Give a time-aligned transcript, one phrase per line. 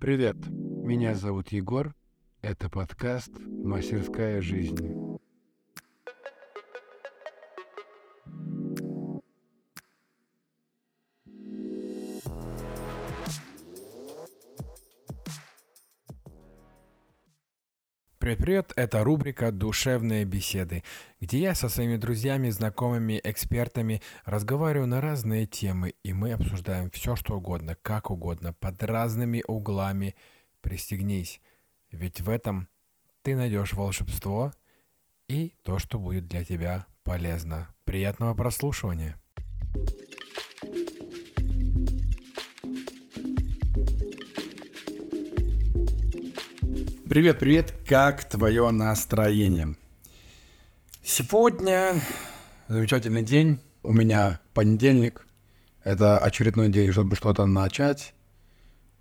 [0.00, 1.94] Привет, меня зовут Егор.
[2.40, 4.99] Это подкаст «Мастерская жизни».
[18.30, 20.84] Привет-привет, это рубрика «Душевные беседы»,
[21.20, 27.16] где я со своими друзьями, знакомыми, экспертами разговариваю на разные темы, и мы обсуждаем все,
[27.16, 30.14] что угодно, как угодно, под разными углами.
[30.60, 31.40] Пристегнись,
[31.90, 32.68] ведь в этом
[33.22, 34.52] ты найдешь волшебство
[35.26, 37.74] и то, что будет для тебя полезно.
[37.84, 39.16] Приятного прослушивания!
[47.10, 49.74] Привет, привет, как твое настроение?
[51.02, 52.00] Сегодня
[52.68, 55.26] замечательный день, у меня понедельник,
[55.82, 58.14] это очередной день, чтобы что-то начать.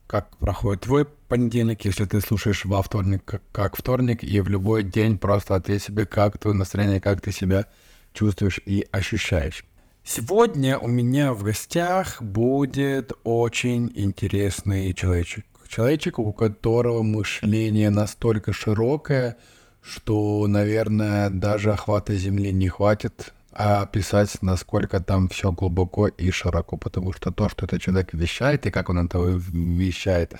[0.08, 5.20] Как проходит твой понедельник, если ты слушаешь во вторник, как, вторник, и в любой день
[5.20, 7.68] просто ответь себе, как твое настроение, как ты себя
[8.14, 9.64] чувствуешь и ощущаешь.
[10.04, 19.38] Сегодня у меня в гостях будет очень интересный человечек человечек, у которого мышление настолько широкое,
[19.82, 27.14] что, наверное, даже охвата Земли не хватит описать, насколько там все глубоко и широко, потому
[27.14, 30.34] что то, что этот человек вещает и как он это вещает,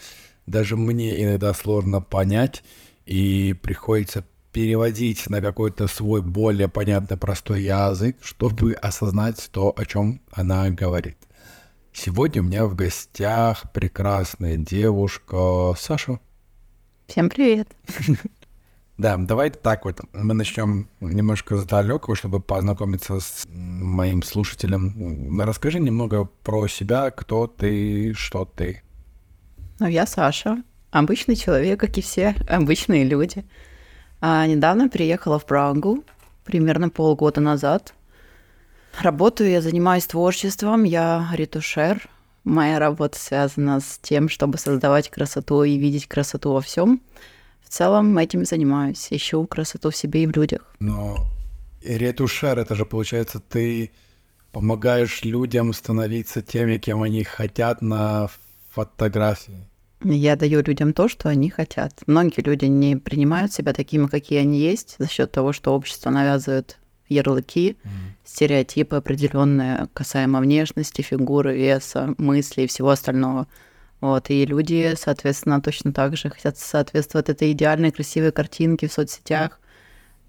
[0.46, 2.64] даже мне иногда сложно понять,
[3.06, 10.22] и приходится переводить на какой-то свой более понятный простой язык, чтобы осознать то, о чем
[10.32, 11.18] она говорит.
[12.02, 16.22] Сегодня у меня в гостях прекрасная девушка Саша.
[17.08, 17.68] Всем привет.
[18.98, 20.02] Да, давайте так вот.
[20.12, 25.40] Мы начнем немножко с далекого, чтобы познакомиться с моим слушателем.
[25.40, 28.82] Расскажи немного про себя, кто ты, что ты.
[29.80, 33.46] Ну, я Саша, обычный человек, как и все обычные люди.
[34.20, 36.04] А, недавно приехала в Прагу,
[36.44, 37.94] примерно полгода назад.
[39.00, 42.10] Работаю, я занимаюсь творчеством, я ретушер.
[42.44, 47.02] Моя работа связана с тем, чтобы создавать красоту и видеть красоту во всем.
[47.62, 50.76] В целом этим занимаюсь, ищу красоту в себе и в людях.
[50.80, 51.28] Но
[51.84, 53.92] ретушер, это же получается ты
[54.52, 58.30] помогаешь людям становиться теми, кем они хотят на
[58.72, 59.68] фотографии.
[60.04, 61.94] Я даю людям то, что они хотят.
[62.08, 66.78] Многие люди не принимают себя такими, какие они есть, за счет того, что общество навязывает
[67.10, 67.90] ярлыки, mm.
[68.24, 73.48] стереотипы определенные касаемо внешности, фигуры, веса, мыслей и всего остального.
[74.02, 79.60] Вот, и люди, соответственно, точно так же хотят соответствовать этой идеальной красивой картинке в соцсетях.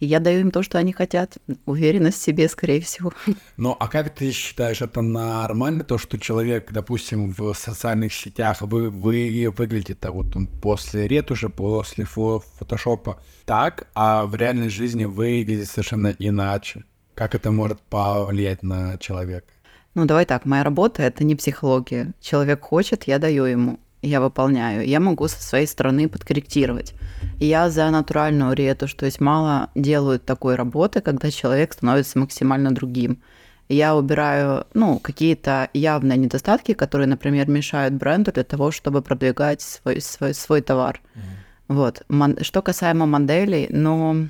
[0.00, 1.37] И я даю им то, что они хотят.
[1.66, 3.12] Уверенность в себе, скорее всего.
[3.56, 8.88] Ну, а как ты считаешь, это нормально, то, что человек, допустим, в социальных сетях, вы,
[8.88, 16.15] вы выглядите вот он после ретуши, после фотошопа так, а в реальной жизни выглядит совершенно
[16.19, 16.84] иначе?
[17.15, 19.47] Как это может повлиять на человека?
[19.94, 22.15] Ну, давай так, моя работа— это не психология.
[22.21, 24.87] Человек хочет, я даю ему я выполняю.
[24.87, 26.94] Я могу со своей стороны подкорректировать.
[27.38, 33.21] Я за натуральную ретушь, то есть мало делают такой работы, когда человек становится максимально другим.
[33.69, 40.00] Я убираю, ну, какие-то явные недостатки, которые, например, мешают бренду для того, чтобы продвигать свой,
[40.00, 41.00] свой, свой товар.
[41.15, 41.21] Mm-hmm.
[41.71, 42.03] Вот.
[42.43, 44.28] Что касаемо моделей, ну,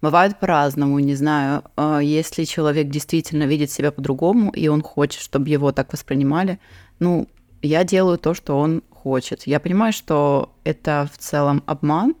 [0.00, 1.64] бывает по-разному, не знаю.
[1.76, 6.58] А, если человек действительно видит себя по-другому, и он хочет, чтобы его так воспринимали,
[6.98, 7.28] ну,
[7.60, 9.46] я делаю то, что он хочет.
[9.46, 12.14] Я понимаю, что это в целом обман,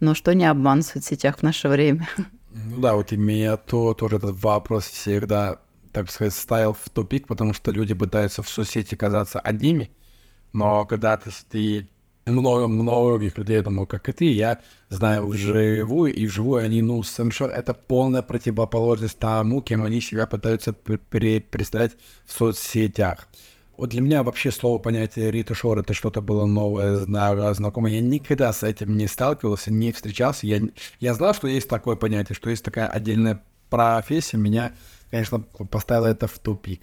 [0.00, 2.08] но что не обман в соцсетях в наше время?
[2.54, 5.58] Ну да, вот и то, тоже этот вопрос всегда,
[5.92, 9.90] так сказать, ставил в тупик, потому что люди пытаются в соцсети казаться одними,
[10.52, 11.88] но когда ты, ты
[12.26, 17.02] много многих людей, я думаю, как и ты, я знаю вживую, и вживую они, ну,
[17.02, 21.92] совершенно, это полная противоположность тому, кем они себя пытаются представить
[22.26, 23.28] в соцсетях.
[23.76, 26.96] Вот для меня вообще слово понятие Рита Шор это что-то было новое,
[27.54, 27.92] знакомое.
[27.92, 30.46] Я никогда с этим не сталкивался, не встречался.
[30.46, 30.60] Я,
[31.00, 34.36] я знал, что есть такое понятие, что есть такая отдельная профессия.
[34.36, 34.72] Меня,
[35.10, 36.82] конечно, поставило это в тупик.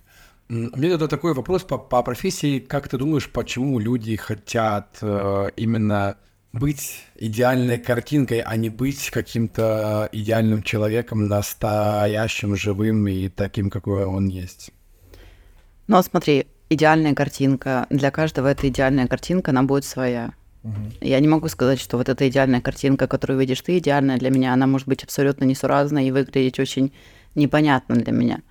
[0.49, 2.57] Меня тогда такой вопрос по, по профессии.
[2.57, 6.17] Как ты думаешь, почему люди хотят э, именно
[6.51, 14.27] быть идеальной картинкой, а не быть каким-то идеальным человеком, настоящим, живым и таким, какой он
[14.27, 14.71] есть?
[15.85, 17.87] Ну, смотри, идеальная картинка.
[17.89, 20.31] Для каждого эта идеальная картинка, она будет своя.
[20.63, 20.73] Угу.
[21.01, 24.53] Я не могу сказать, что вот эта идеальная картинка, которую видишь ты, идеальная для меня,
[24.53, 26.91] она может быть абсолютно несуразной и выглядеть очень
[27.35, 28.41] непонятно для меня.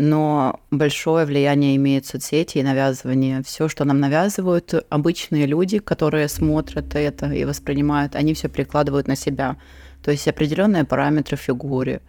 [0.00, 3.42] но большое влияние имеют соцсети и навязывание.
[3.42, 9.16] Все, что нам навязывают обычные люди, которые смотрят это и воспринимают, они все перекладывают на
[9.16, 9.56] себя.
[10.02, 12.00] То есть определенные параметры в фигуре,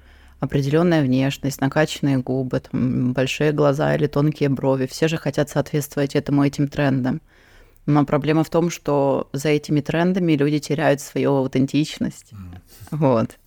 [0.41, 4.87] определенная внешность, накачанные губы, там, большие глаза или тонкие брови.
[4.87, 7.21] Все же хотят соответствовать этому этим трендам.
[7.85, 12.33] Но проблема в том, что за этими трендами люди теряют свою аутентичность.
[12.33, 12.59] Mm.
[12.91, 13.37] Вот.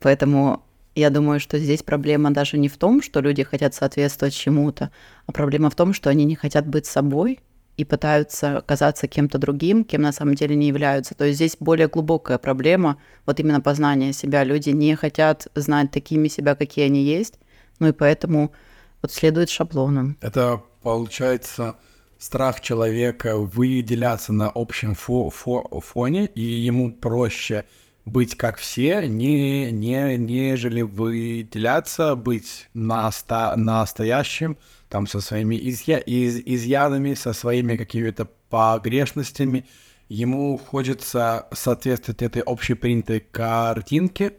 [0.00, 0.62] Поэтому
[0.96, 4.90] я думаю, что здесь проблема даже не в том, что люди хотят соответствовать чему-то,
[5.26, 7.38] а проблема в том, что они не хотят быть собой
[7.80, 11.14] и пытаются казаться кем-то другим, кем на самом деле не являются.
[11.14, 14.44] То есть здесь более глубокая проблема, вот именно познание себя.
[14.44, 17.38] Люди не хотят знать такими себя, какие они есть,
[17.78, 18.52] ну и поэтому
[19.00, 20.18] вот следует шаблонам.
[20.20, 21.76] Это получается
[22.18, 27.64] страх человека выделяться на общем фо фо фоне, и ему проще
[28.04, 34.58] быть как все, не, не, нежели выделяться, быть наста настоящим,
[34.88, 39.66] там, со своими изъя из изъянами, со своими какими-то погрешностями.
[40.08, 44.32] Ему хочется соответствовать этой общепринятой картинке,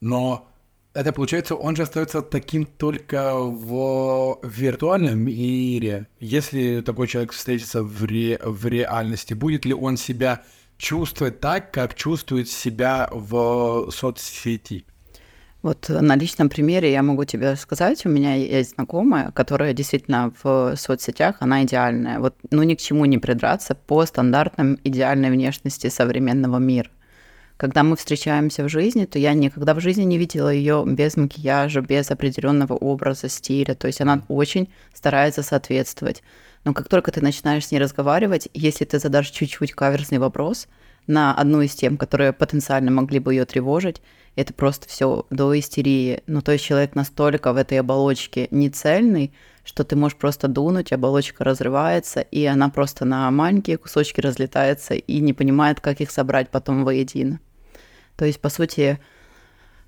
[0.00, 0.48] но
[0.94, 6.08] это получается, он же остается таким только в виртуальном мире.
[6.18, 10.42] Если такой человек встретится в, ре в реальности, будет ли он себя
[10.78, 14.84] чувствовать так, как чувствует себя в соцсети?
[15.60, 20.76] Вот на личном примере я могу тебе сказать, у меня есть знакомая, которая действительно в
[20.76, 22.20] соцсетях, она идеальная.
[22.20, 26.88] Вот, ну, ни к чему не придраться по стандартам идеальной внешности современного мира.
[27.56, 31.80] Когда мы встречаемся в жизни, то я никогда в жизни не видела ее без макияжа,
[31.80, 33.74] без определенного образа, стиля.
[33.74, 36.22] То есть она очень старается соответствовать.
[36.64, 40.68] Но как только ты начинаешь с ней разговаривать, если ты задашь чуть-чуть каверзный вопрос
[41.06, 44.02] на одну из тем, которые потенциально могли бы ее тревожить,
[44.36, 46.22] это просто все до истерии.
[46.26, 49.32] Ну, то есть человек настолько в этой оболочке не цельный,
[49.64, 55.20] что ты можешь просто дунуть, оболочка разрывается, и она просто на маленькие кусочки разлетается и
[55.20, 57.40] не понимает, как их собрать потом воедино.
[58.16, 59.00] То есть, по сути,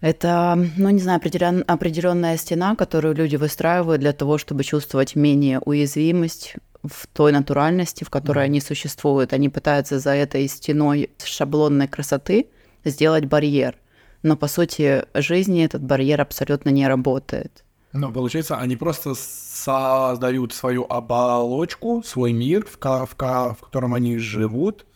[0.00, 5.60] это, ну, не знаю, определен, определенная стена, которую люди выстраивают для того, чтобы чувствовать менее
[5.60, 8.46] уязвимость в той натуральности, в которой mm.
[8.46, 9.32] они существуют.
[9.32, 12.48] Они пытаются за этой стеной шаблонной красоты
[12.84, 13.76] сделать барьер.
[14.22, 17.64] Но, по сути, жизни этот барьер абсолютно не работает.
[17.92, 24.86] Но получается, они просто создают свою оболочку, свой мир, в, в, в котором они живут,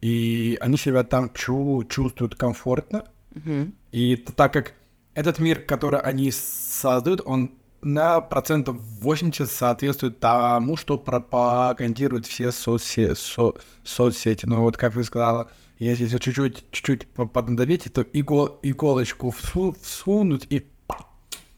[0.00, 3.04] и они себя там чу чувствуют комфортно.
[3.34, 3.72] Mm-hmm.
[3.92, 4.74] И так как
[5.14, 13.14] этот мир, который они создают, он на процентов 80 соответствует тому, что пропагандируют все соцсети.
[13.14, 13.52] Со
[13.84, 14.46] соцсети.
[14.46, 20.66] Но вот, как вы сказала, если чуть-чуть, чуть-чуть поднадавить, то игол, иголочку всу, всунуть и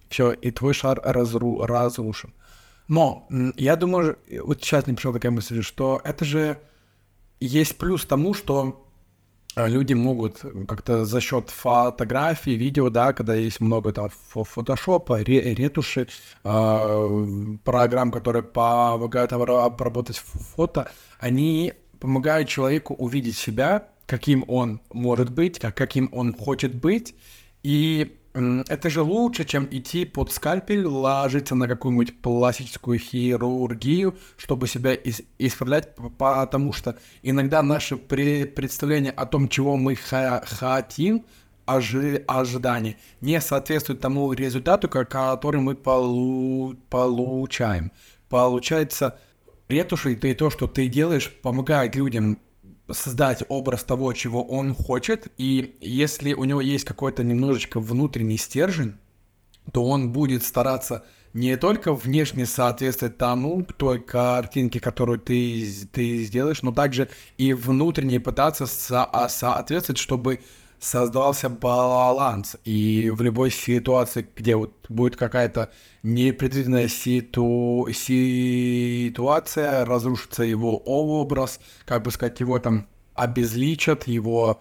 [0.08, 2.34] все, и твой шар разру, разрушен.
[2.88, 6.58] Но я думаю, вот сейчас мне пришла такая мысль, что это же
[7.38, 8.89] есть плюс тому, что
[9.56, 16.08] люди могут как-то за счет фотографий, видео, да, когда есть много там фотошопа, ретуши,
[16.44, 25.58] э, программ, которые помогают обработать фото, они помогают человеку увидеть себя, каким он может быть,
[25.58, 27.14] как, каким он хочет быть,
[27.62, 34.96] и это же лучше, чем идти под скальпель, ложиться на какую-нибудь пластическую хирургию, чтобы себя
[35.38, 41.25] исправлять, потому что иногда наше при- представление о том, чего мы хотим,
[41.66, 47.90] ожи- ожидания, не соответствует тому результату, который мы полу- получаем.
[48.28, 49.18] Получается,
[49.68, 52.38] ретушь и то, что ты делаешь, помогает людям
[52.92, 58.94] создать образ того, чего он хочет, и если у него есть какой-то немножечко внутренний стержень,
[59.73, 66.62] то он будет стараться не только внешне соответствовать тому, той картинке, которую ты, ты сделаешь,
[66.62, 70.40] но также и внутренне пытаться со соответствовать, чтобы
[70.80, 72.56] создался баланс.
[72.64, 75.70] И в любой ситуации, где вот будет какая-то
[76.02, 77.87] непредвиденная ситу...
[77.92, 84.60] ситуация, разрушится его образ, как бы сказать, его там обезличат, его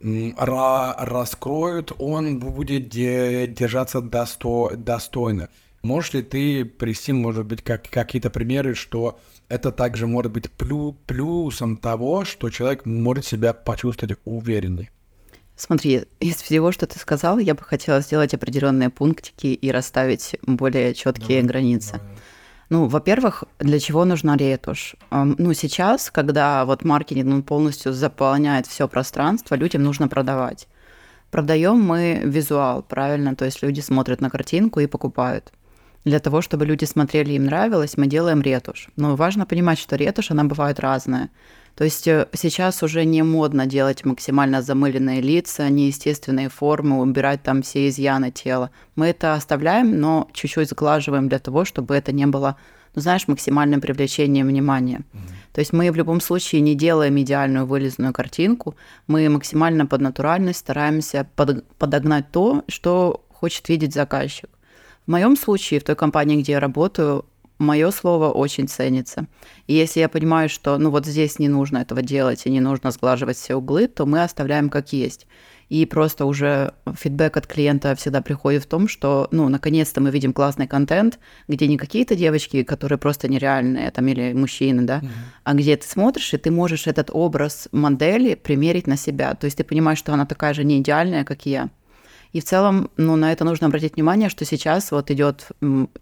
[0.00, 5.48] ра раскроют, он будет де держаться досто достойно.
[5.82, 10.96] Можешь ли ты привести, может быть, как какие-то примеры, что это также может быть плю
[11.06, 14.90] плюсом того, что человек может себя почувствовать уверенный?
[15.60, 20.94] Смотри, из всего, что ты сказал, я бы хотела сделать определенные пунктики и расставить более
[20.94, 21.92] четкие давай, границы.
[21.98, 22.16] Давай.
[22.70, 24.96] Ну, во-первых, для чего нужна ретушь?
[25.10, 30.66] Ну, сейчас, когда вот маркетинг ну, полностью заполняет все пространство, людям нужно продавать.
[31.30, 33.36] Продаем мы визуал, правильно?
[33.36, 35.52] То есть люди смотрят на картинку и покупают.
[36.06, 38.88] Для того, чтобы люди смотрели, им нравилось, мы делаем ретушь.
[38.96, 41.28] Но важно понимать, что ретушь, она бывает разная.
[41.80, 47.62] То есть э, сейчас уже не модно делать максимально замыленные лица, неестественные формы, убирать там
[47.62, 48.70] все изъяны тела.
[48.96, 52.58] Мы это оставляем, но чуть-чуть сглаживаем для того, чтобы это не было,
[52.94, 54.98] ну, знаешь, максимальным привлечением внимания.
[54.98, 55.54] Mm-hmm.
[55.54, 60.58] То есть мы в любом случае не делаем идеальную вылизанную картинку, мы максимально под натуральность
[60.58, 64.50] стараемся под, подогнать то, что хочет видеть заказчик.
[65.06, 67.24] В моем случае, в той компании, где я работаю,
[67.60, 69.26] мое слово очень ценится.
[69.68, 72.90] И если я понимаю, что ну вот здесь не нужно этого делать и не нужно
[72.90, 75.26] сглаживать все углы, то мы оставляем как есть.
[75.68, 80.32] И просто уже фидбэк от клиента всегда приходит в том, что, ну, наконец-то мы видим
[80.32, 85.08] классный контент, где не какие-то девочки, которые просто нереальные, там, или мужчины, да, mm-hmm.
[85.44, 89.32] а где ты смотришь, и ты можешь этот образ модели примерить на себя.
[89.34, 91.70] То есть ты понимаешь, что она такая же не идеальная, как и я.
[92.32, 95.48] И в целом, ну, на это нужно обратить внимание, что сейчас вот идет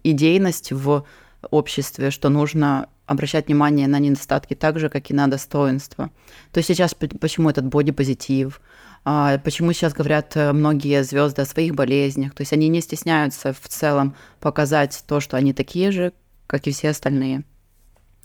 [0.03, 1.05] идейность в
[1.49, 6.11] обществе, что нужно обращать внимание на недостатки так же, как и на достоинства.
[6.51, 8.61] То есть сейчас почему этот бодипозитив,
[9.05, 13.53] а, почему сейчас говорят э, многие звезды о своих болезнях, то есть они не стесняются
[13.53, 16.13] в целом показать то, что они такие же,
[16.47, 17.43] как и все остальные.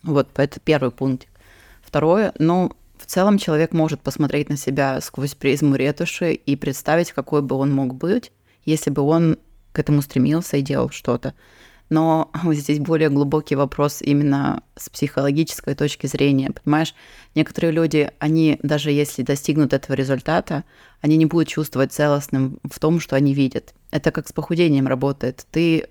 [0.02, 1.28] Вот, это первый пункт.
[1.83, 7.42] Второе, ну, в целом человек может посмотреть на себя сквозь призму ретуши и представить, какой
[7.42, 8.33] бы он мог быть,
[8.64, 9.38] если бы он
[9.73, 11.35] к этому стремился и делал что-то.
[11.90, 16.50] Но здесь более глубокий вопрос именно с психологической точки зрения.
[16.50, 16.94] Понимаешь,
[17.34, 20.64] некоторые люди, они даже если достигнут этого результата,
[21.00, 23.74] они не будут чувствовать целостным в том, что они видят.
[23.90, 25.46] Это как с похудением работает.
[25.50, 25.88] Ты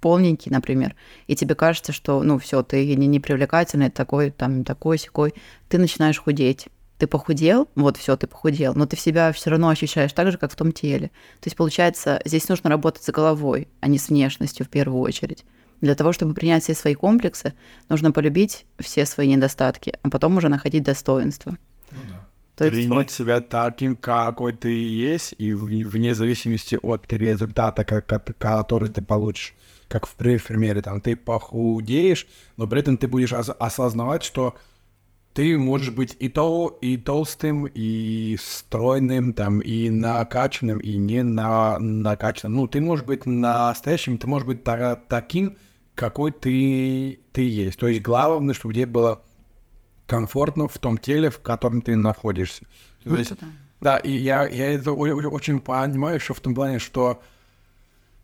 [0.00, 0.94] полненький, например,
[1.26, 5.34] и тебе кажется, что, ну, все, ты не непривлекательный, такой, там, такой, секой,
[5.68, 6.68] ты начинаешь худеть.
[6.98, 10.38] Ты похудел, вот все, ты похудел, но ты в себя все равно ощущаешь так же,
[10.38, 11.08] как в том теле.
[11.40, 15.44] То есть, получается, здесь нужно работать с головой, а не с внешностью в первую очередь.
[15.82, 17.52] Для того, чтобы принять все свои комплексы,
[17.90, 21.58] нужно полюбить все свои недостатки, а потом уже находить достоинство.
[21.90, 22.26] Ну да.
[22.56, 29.02] То есть принять себя таким, какой ты есть, и вне зависимости от результата, который ты
[29.02, 29.54] получишь
[29.88, 32.26] как в примере, там, ты похудеешь,
[32.56, 34.56] но при этом ты будешь осознавать, что
[35.36, 41.78] ты можешь быть и то, и толстым, и стройным, там, и накачанным, и не на
[41.78, 42.56] накачанным.
[42.56, 45.58] Ну, ты можешь быть настоящим, ты можешь быть та- таким,
[45.94, 47.78] какой ты, ты есть.
[47.78, 49.20] То есть главное, чтобы тебе было
[50.06, 52.64] комфортно в том теле, в котором ты находишься.
[53.04, 53.32] То есть,
[53.82, 57.20] да, и я, я это очень понимаю, что в том плане, что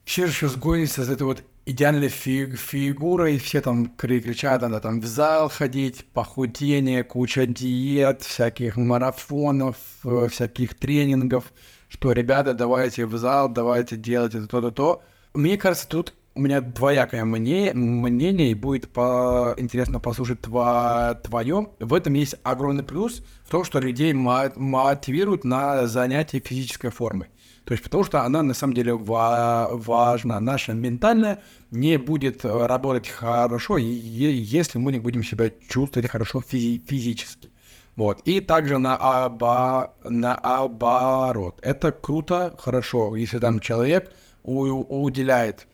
[0.06, 5.00] все же сейчас гонится за этой вот идеальной фиг фигурой, все там кричат, надо там
[5.00, 11.52] в зал ходить, похудение, куча диет, всяких марафонов, э, всяких тренингов,
[11.88, 15.02] что, ребята, давайте в зал, давайте делать это то-то, то.
[15.34, 21.68] Мне кажется, тут у меня двоякое мнение, мнение и будет по, интересно послушать тва, твое.
[21.78, 27.28] В этом есть огромный плюс в том, что людей мотивируют на занятие физической формой.
[27.64, 30.40] То есть потому что она на самом деле ва- важна.
[30.40, 31.40] Наша ментальная
[31.70, 37.50] не будет работать хорошо, если мы не будем себя чувствовать хорошо физи- физически.
[37.94, 38.20] Вот.
[38.24, 41.58] И также на, оба, на оборот.
[41.62, 44.10] Это круто, хорошо, если там человек
[44.42, 45.66] у- уделяет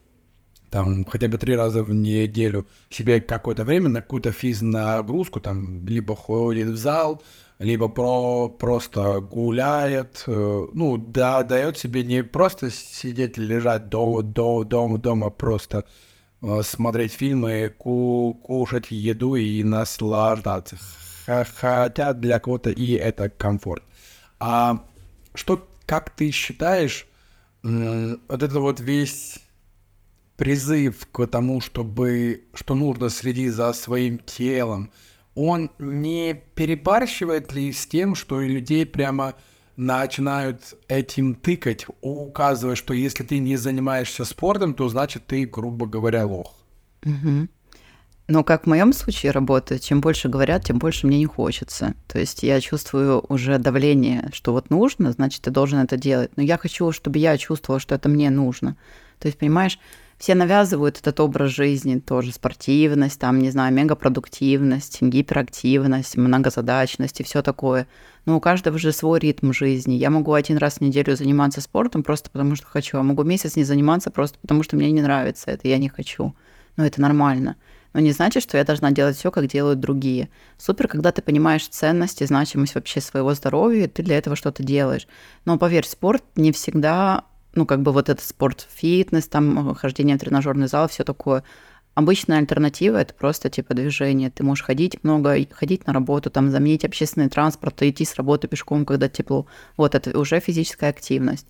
[0.71, 6.14] там хотя бы три раза в неделю себе какое-то время на какую-то физнагрузку, там либо
[6.14, 7.23] ходит в зал,
[7.58, 14.64] либо про, просто гуляет, э, ну, да, дает себе не просто сидеть, лежать дома, дома,
[14.64, 15.84] дома, дома просто
[16.40, 20.78] э, смотреть фильмы, ку кушать еду и наслаждаться.
[21.26, 23.82] Хотя для кого-то и это комфорт.
[24.38, 24.84] А
[25.34, 27.06] что, как ты считаешь,
[27.62, 29.38] вот это вот весь
[30.36, 34.90] призыв к тому, чтобы, что нужно следить за своим телом,
[35.38, 39.35] он не перебарщивает ли с тем, что людей прямо
[39.76, 46.26] начинают этим тыкать, указывая, что если ты не занимаешься спортом, то значит ты, грубо говоря,
[46.26, 46.57] лох.
[47.04, 47.47] Угу.
[48.26, 51.95] Но как в моем случае работает, чем больше говорят, тем больше мне не хочется.
[52.09, 56.33] То есть я чувствую уже давление, что вот нужно, значит, ты должен это делать.
[56.35, 58.76] Но я хочу, чтобы я чувствовала, что это мне нужно.
[59.21, 59.78] То есть, понимаешь,
[60.18, 67.40] все навязывают этот образ жизни, тоже спортивность, там, не знаю, мегапродуктивность, гиперактивность, многозадачность и все
[67.40, 67.87] такое.
[68.26, 69.94] Но у каждого же свой ритм жизни.
[69.94, 73.54] Я могу один раз в неделю заниматься спортом просто потому, что хочу, а могу месяц
[73.54, 76.34] не заниматься просто потому, что мне не нравится это, я не хочу.
[76.76, 77.56] Но это нормально.
[77.94, 80.28] Но не значит, что я должна делать все, как делают другие.
[80.58, 84.62] Супер, когда ты понимаешь ценность и значимость вообще своего здоровья, и ты для этого что-то
[84.62, 85.06] делаешь.
[85.44, 87.25] Но поверь, спорт не всегда
[87.58, 91.42] ну, как бы вот этот спорт, фитнес, там, хождение в тренажерный зал, все такое.
[91.94, 94.30] Обычная альтернатива– это просто типа движение.
[94.30, 98.86] Ты можешь ходить много, ходить на работу, там, заменить общественный транспорт, идти с работы пешком,
[98.86, 99.46] когда тепло.
[99.76, 101.48] Вот это уже физическая активность.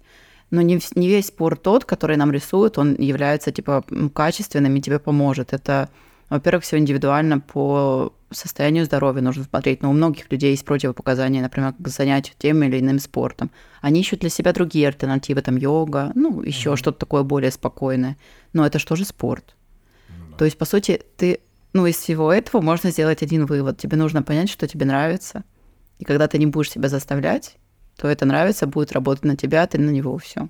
[0.51, 3.85] Но не, не весь спорт тот, который нам рисуют, он является типа
[4.15, 5.53] качественным и тебе поможет.
[5.53, 5.91] Это,
[6.31, 9.83] во-первых, все индивидуально по состоянию здоровья нужно смотреть.
[9.83, 13.51] Но у многих людей есть противопоказания, например, к занятию тем или иным спортом.
[13.81, 16.77] Они ищут для себя другие альтернативы, там йога, ну, еще mm-hmm.
[16.77, 18.17] что-то такое более спокойное.
[18.53, 19.57] Но это же спорт?
[20.09, 20.37] Mm-hmm.
[20.39, 21.41] То есть, по сути, ты,
[21.73, 23.79] ну, из всего этого можно сделать один вывод.
[23.79, 25.45] Тебе нужно понять, что тебе нравится.
[25.99, 27.57] И когда ты не будешь себя заставлять,
[27.97, 30.49] то это нравится, будет работать на тебя, а ты на него все.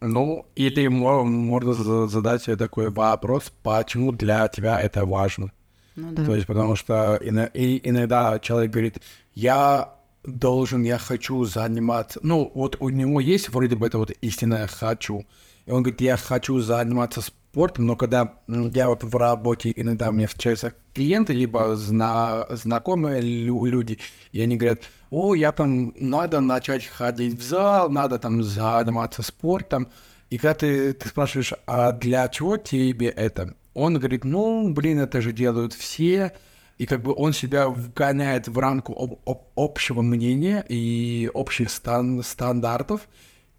[0.00, 1.72] Ну, или можно
[2.06, 5.50] задать такой вопрос, почему для тебя это важно?
[5.98, 6.24] Ну, да.
[6.24, 9.02] То есть, потому что иногда человек говорит,
[9.34, 12.20] я должен, я хочу заниматься.
[12.22, 15.26] Ну, вот у него есть вроде бы это вот истинное «хочу».
[15.66, 20.28] И он говорит, я хочу заниматься спортом, но когда я вот в работе, иногда мне
[20.28, 23.98] встречаются клиенты, либо зна знакомые люди,
[24.30, 29.88] и они говорят, о, я там, надо начать ходить в зал, надо там заниматься спортом.
[30.30, 33.54] И когда ты, ты спрашиваешь, а для чего тебе это?
[33.74, 36.32] Он говорит, ну, блин, это же делают все,
[36.78, 42.22] и как бы он себя вгоняет в рамку об, об, общего мнения и общих стан,
[42.22, 43.08] стандартов,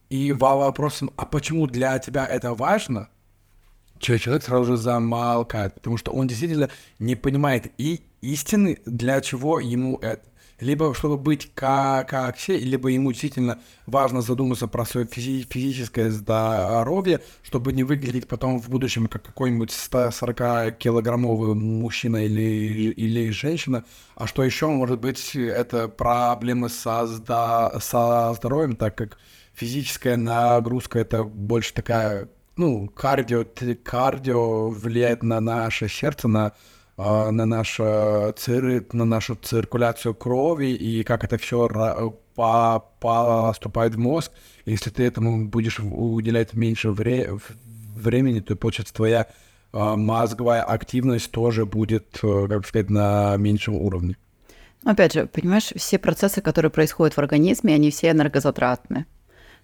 [0.09, 3.09] и вопрос, а почему для тебя это важно,
[3.99, 9.97] человек сразу же замолкает, потому что он действительно не понимает и истины, для чего ему
[9.97, 10.28] это
[10.59, 16.11] либо чтобы быть как, как все, либо ему действительно важно задуматься про свое физи- физическое
[16.11, 23.85] здоровье, чтобы не выглядеть потом в будущем как какой-нибудь 140-килограммовый мужчина или, или женщина.
[24.15, 29.17] А что еще может быть, это проблемы со, со здоровьем, так как
[29.53, 33.45] физическая нагрузка это больше такая, ну, кардио,
[33.83, 36.53] кардио влияет на наше сердце, на
[36.99, 41.67] на, наш, цир, на нашу циркуляцию крови и как это все
[42.35, 44.31] по, поступает в мозг.
[44.65, 47.31] Если ты этому будешь уделять меньше вре
[47.95, 49.27] времени, то, получается, твоя
[49.71, 54.15] а, мозговая активность тоже будет, э, как сказать, на меньшем уровне.
[54.83, 59.05] Опять же, понимаешь, все процессы, которые происходят в организме, они все энергозатратны.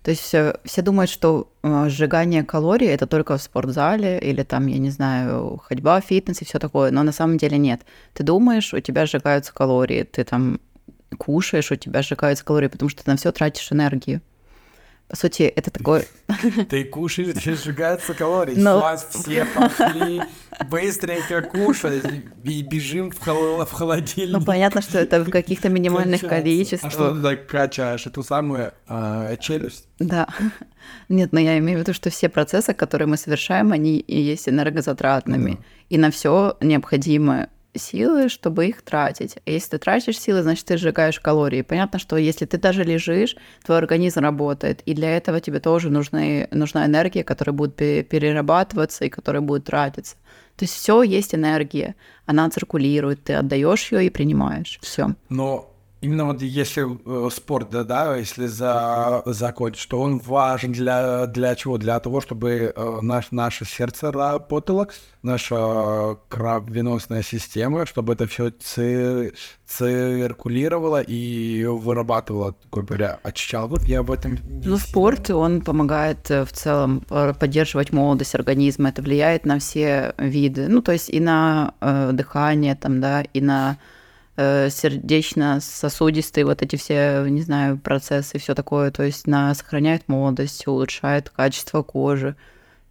[0.05, 4.67] То есть все, все думают, что э, сжигание калорий это только в спортзале или там,
[4.67, 6.91] я не знаю, ходьба, фитнес и все такое.
[6.91, 7.81] Но на самом деле нет.
[8.13, 10.59] Ты думаешь, у тебя сжигаются калории, ты там
[11.17, 14.21] кушаешь, у тебя сжигаются калории, потому что ты на все тратишь энергию.
[15.07, 16.05] По сути, это такое...
[16.69, 18.55] Ты кушаешь, тебе сжигаются калории.
[18.55, 18.79] Но...
[18.79, 20.21] Сейчас все пошли
[20.67, 22.03] быстренько кушать
[22.43, 23.63] и бежим в, хол...
[23.63, 24.39] в холодильник.
[24.39, 26.41] Ну, понятно, что это в каких-то минимальных Качаться.
[26.41, 26.91] количествах.
[26.91, 28.07] А что ты так качаешь?
[28.07, 29.87] Эту самую э, челюсть?
[29.99, 30.27] Да.
[31.07, 34.49] Нет, но я имею в виду, что все процессы, которые мы совершаем, они и есть
[34.49, 35.51] энергозатратными.
[35.51, 35.57] Да.
[35.89, 39.37] И на все необходимое силы, чтобы их тратить.
[39.45, 41.61] Если ты тратишь силы, значит, ты сжигаешь калории.
[41.61, 46.47] Понятно, что если ты даже лежишь, твой организм работает, и для этого тебе тоже нужны,
[46.51, 50.15] нужна энергия, которая будет перерабатываться и которая будет тратиться.
[50.55, 54.79] То есть все есть энергия, она циркулирует, ты отдаешь ее и принимаешь.
[54.81, 55.15] Все.
[55.29, 55.74] Но
[56.05, 61.55] Именно вот если э, спорт, да, да, если за, закончить, что он важен для, для
[61.55, 61.79] чего?
[61.79, 64.87] Для того, чтобы э, наш, наше сердце работало,
[65.23, 69.33] наша э, кровеносная система, чтобы это все ци,
[69.65, 73.65] циркулировало и вырабатывало, такой говоря, очищало.
[73.65, 79.47] Вот я об этом Ну, спорт, он помогает в целом поддерживать молодость организма, это влияет
[79.47, 83.94] на все виды, ну, то есть и на э, дыхание, там, да, и на Э,
[84.37, 91.29] сердечно-сосудистые вот эти все, не знаю, процессы, все такое, то есть на сохраняет молодость, улучшает
[91.29, 92.35] качество кожи.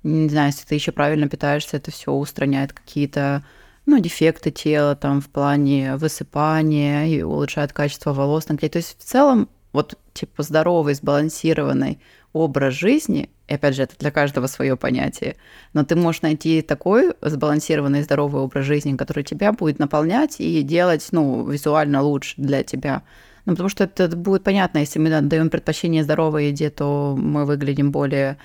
[0.03, 3.45] Не знаю, если ты еще правильно питаешься, это все устраняет какие-то
[3.87, 9.05] ну, дефекты тела там в плане высыпания и улучшает качество волос на То есть в
[9.05, 12.01] целом вот типа здоровый, сбалансированный
[12.35, 15.37] образ жизни, и опять же, это для каждого свое понятие,
[15.73, 21.09] но ты можешь найти такой сбалансированный здоровый образ жизни, который тебя будет наполнять и делать,
[21.13, 23.03] ну, визуально лучше для тебя.
[23.47, 27.93] Ну, потому что это будет понятно, если мы даем предпочтение здоровой еде, то мы выглядим
[27.93, 28.37] более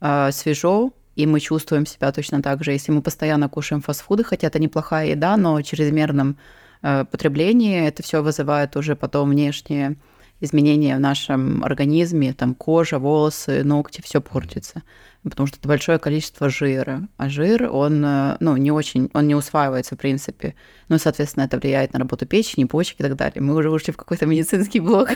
[0.00, 2.72] э, свежо, и мы чувствуем себя точно так же.
[2.72, 6.38] Если мы постоянно кушаем фастфуды, хотя это неплохая еда, но чрезмерном
[6.82, 9.96] э, потреблении это все вызывает уже потом внешние
[10.40, 14.82] изменения в нашем организме, там кожа, волосы, ногти, все портится.
[15.22, 17.08] Потому что это большое количество жира.
[17.16, 20.54] А жир, он, э, ну, не очень, он не усваивается, в принципе.
[20.88, 23.40] Ну, соответственно, это влияет на работу печени, почек и так далее.
[23.40, 25.08] Мы уже ушли в какой-то медицинский блок.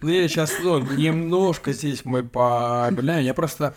[0.00, 3.24] Ну, я сейчас ну, немножко здесь мы погуляем.
[3.24, 3.74] Я просто...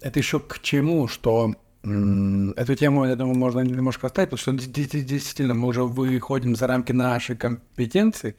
[0.00, 1.54] Это еще к чему, что
[1.86, 6.90] Эту тему, я думаю, можно немножко оставить, потому что действительно мы уже выходим за рамки
[6.90, 8.34] нашей компетенции.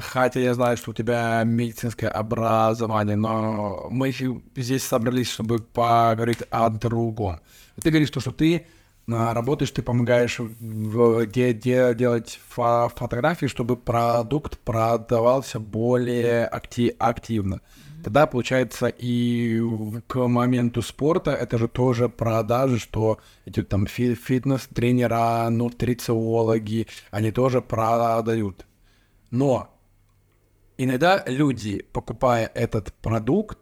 [0.00, 4.12] Хотя я знаю, что у тебя медицинское образование, но мы
[4.56, 7.40] здесь собрались, чтобы поговорить о другом.
[7.80, 8.66] Ты говоришь, что, что ты
[9.10, 16.94] а, работаешь, ты помогаешь в, де, де, делать фо фотографии, чтобы продукт продавался более актив,
[16.98, 17.60] активно.
[18.04, 19.60] Тогда, получается, и
[20.08, 27.60] к моменту спорта это же тоже продажи, что эти там фи фитнес-тренера, нутрициологи, они тоже
[27.60, 28.66] продают.
[29.30, 29.71] Но
[30.78, 33.58] иногда люди, покупая этот продукт,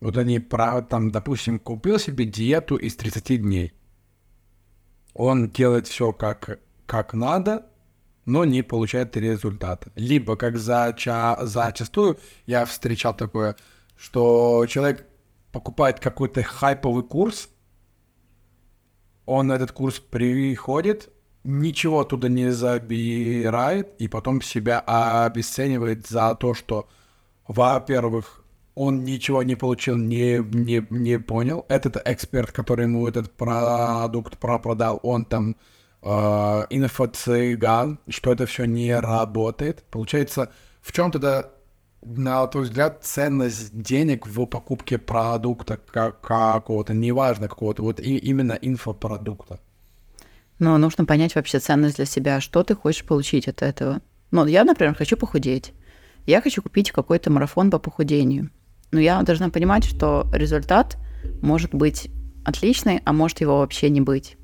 [0.00, 3.72] вот они, там, допустим, купил себе диету из 30 дней.
[5.14, 7.66] Он делает все как, как надо,
[8.24, 9.92] но не получает результата.
[9.94, 13.56] Либо, как за, ча, зачастую я встречал такое,
[13.96, 15.06] что человек
[15.52, 17.48] покупает какой-то хайповый курс,
[19.26, 21.10] он на этот курс приходит,
[21.44, 26.88] ничего оттуда не забирает, и потом себя обесценивает за то, что,
[27.46, 31.66] во-первых, он ничего не получил, не, не, не понял.
[31.68, 35.56] Этот эксперт, который ему этот продукт продал, он там
[36.02, 36.06] э,
[36.70, 39.84] инфо-цыган, что это все не работает.
[39.90, 41.50] Получается, в чем тогда,
[42.02, 49.60] на твой взгляд, ценность денег в покупке продукта какого-то, неважно какого-то, вот и, именно инфопродукта?
[50.62, 54.00] Но нужно понять вообще ценность для себя, что ты хочешь получить от этого.
[54.30, 55.72] Ну, я, например, хочу похудеть.
[56.24, 58.48] Я хочу купить какой-то марафон по похудению.
[58.92, 60.98] Но я должна понимать, что результат
[61.40, 62.12] может быть
[62.44, 64.36] отличный, а может его вообще не быть.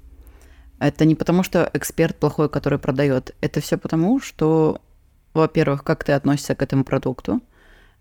[0.80, 3.36] Это не потому, что эксперт плохой, который продает.
[3.40, 4.80] Это все потому, что,
[5.34, 7.40] во-первых, как ты относишься к этому продукту,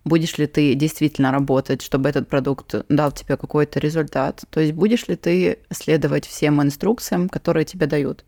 [0.08, 5.08] будешь ли ты действительно работать, чтобы этот продукт дал тебе какой-то результат, то есть будешь
[5.08, 8.24] ли ты следовать всем инструкциям, которые тебе дают.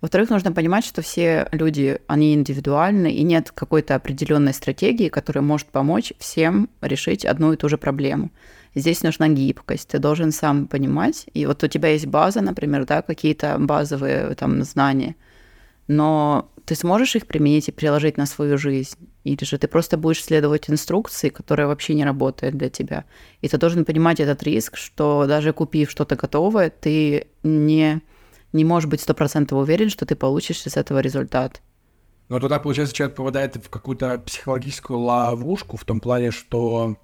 [0.00, 5.66] Во-вторых, нужно понимать, что все люди, они индивидуальны, и нет какой-то определенной стратегии, которая может
[5.68, 8.30] помочь всем решить одну и ту же проблему.
[8.74, 11.26] Здесь нужна гибкость, ты должен сам понимать.
[11.34, 15.16] И вот у тебя есть база, например, да, какие-то базовые там знания,
[15.86, 18.96] но ты сможешь их применить и приложить на свою жизнь?
[19.24, 23.06] Или же ты просто будешь следовать инструкции, которая вообще не работает для тебя?
[23.40, 28.02] И ты должен понимать этот риск, что даже купив что-то готовое, ты не,
[28.52, 31.60] не можешь быть стопроцентно уверен, что ты получишь из этого результат.
[32.28, 36.96] Но тогда, получается, человек попадает в какую-то психологическую ловушку в том плане, что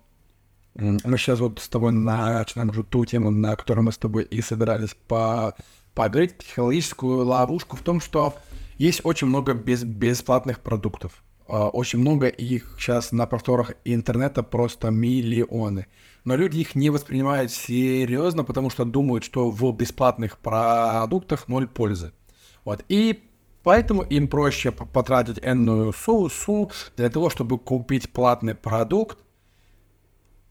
[0.76, 4.40] мы сейчас вот с тобой начинаем уже ту тему, на которую мы с тобой и
[4.42, 5.56] собирались по
[5.92, 8.36] поговорить, психологическую ловушку в том, что
[8.78, 11.22] есть очень много без, бесплатных продуктов.
[11.48, 15.86] А, очень много их сейчас на просторах интернета просто миллионы.
[16.24, 22.12] Но люди их не воспринимают серьезно, потому что думают, что в бесплатных продуктах ноль пользы.
[22.64, 22.84] Вот.
[22.88, 23.22] И
[23.62, 29.18] поэтому им проще потратить энную сумму для того, чтобы купить платный продукт,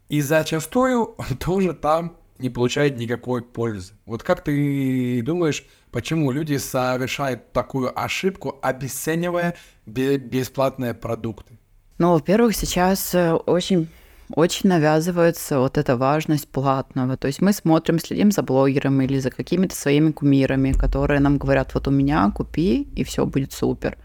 [0.07, 3.93] и зачастую тоже там не получает никакой пользы.
[4.05, 11.57] Вот как ты думаешь, почему люди совершают такую ошибку, обесценивая бесплатные продукты?
[11.97, 13.87] Ну, во-первых, сейчас э, очень
[14.33, 17.15] очень навязывается вот эта важность платного.
[17.15, 21.73] То есть мы смотрим, следим за блогерами или за какими-то своими кумирами, которые нам говорят,
[21.73, 23.97] вот у меня купи, и все будет супер.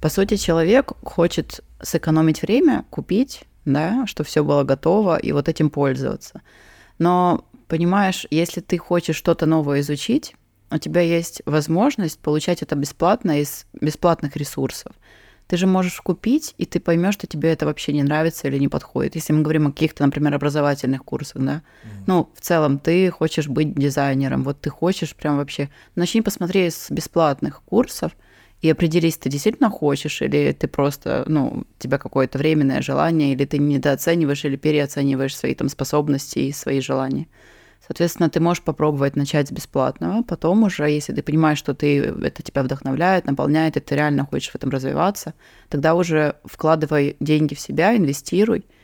[0.00, 5.68] По сути, человек хочет сэкономить время, купить, да, что все было готово, и вот этим
[5.68, 6.40] пользоваться.
[6.98, 10.34] Но, понимаешь, если ты хочешь что-то новое изучить,
[10.72, 14.92] у тебя есть возможность получать это бесплатно из бесплатных ресурсов.
[15.46, 18.68] Ты же можешь купить, и ты поймешь, что тебе это вообще не нравится или не
[18.68, 19.16] подходит.
[19.16, 21.54] Если мы говорим о каких-то, например, образовательных курсах, да.
[21.54, 21.88] Mm.
[22.06, 25.68] Ну, в целом, ты хочешь быть дизайнером, вот ты хочешь прям вообще...
[25.96, 28.12] Начни посмотреть с бесплатных курсов,
[28.62, 33.44] и определись, ты действительно хочешь, или ты просто, ну, у тебя какое-то временное желание, или
[33.44, 37.26] ты недооцениваешь или переоцениваешь свои там способности и свои желания.
[37.90, 42.40] Соответственно, ты можешь попробовать начать с бесплатного, потом уже, если ты понимаешь, что ты, это
[42.40, 45.34] тебя вдохновляет, наполняет, и ты реально хочешь в этом развиваться,
[45.68, 48.64] тогда уже вкладывай деньги в себя, инвестируй–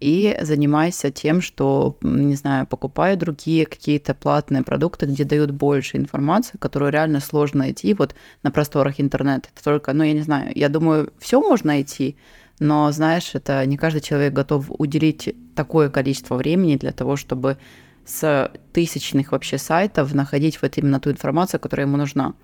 [0.00, 6.58] и занимайся тем, что, не знаю, покупай другие какие-то платные продукты, где дают больше информации,
[6.58, 9.48] которую реально сложно найти вот на просторах интернета.
[9.54, 12.16] Это только, ну, я не знаю, я думаю, все можно найти,
[12.58, 17.56] Но, знаешь, это не каждый человек готов уделить такое количество времени для того, чтобы
[18.04, 22.34] с тысячных вообще сайтов находить вот именно ту информацию, которая ему нужна.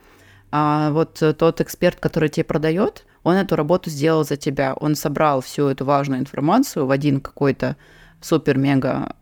[0.52, 4.74] А вот тот эксперт, который тебе продает, он эту работу сделал за тебя.
[4.74, 7.76] Он собрал всю эту важную информацию в один какой-то
[8.20, 9.14] супер-мега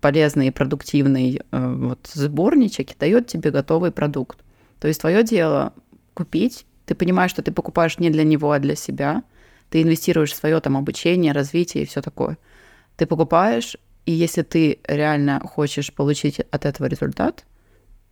[0.00, 4.38] полезный и продуктивный э, вот, сборничек и дает тебе готовый продукт.
[4.78, 5.72] То есть твое дело
[6.14, 9.22] купить, ты понимаешь, что ты покупаешь не для него, а для себя,
[9.70, 12.36] ты инвестируешь в свое там обучение, развитие и все такое.
[12.96, 13.76] Ты покупаешь,
[14.06, 17.44] и если ты реально хочешь получить от этого результат,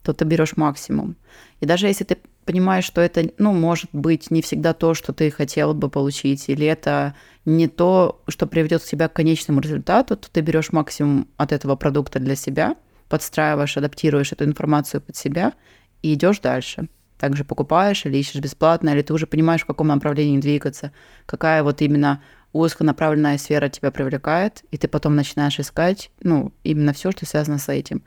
[0.03, 1.17] то ты берешь максимум.
[1.61, 5.31] И даже если ты понимаешь, что это, ну, может быть, не всегда то, что ты
[5.31, 10.41] хотел бы получить, или это не то, что приведет тебя к конечному результату, то ты
[10.41, 12.77] берешь максимум от этого продукта для себя,
[13.09, 15.53] подстраиваешь, адаптируешь эту информацию под себя
[16.03, 16.89] и идешь дальше.
[17.19, 20.93] Также покупаешь или ищешь бесплатно, или ты уже понимаешь, в каком направлении двигаться,
[21.27, 27.11] какая вот именно узконаправленная сфера тебя привлекает, и ты потом начинаешь искать, ну, именно все,
[27.13, 28.03] что связано с этим.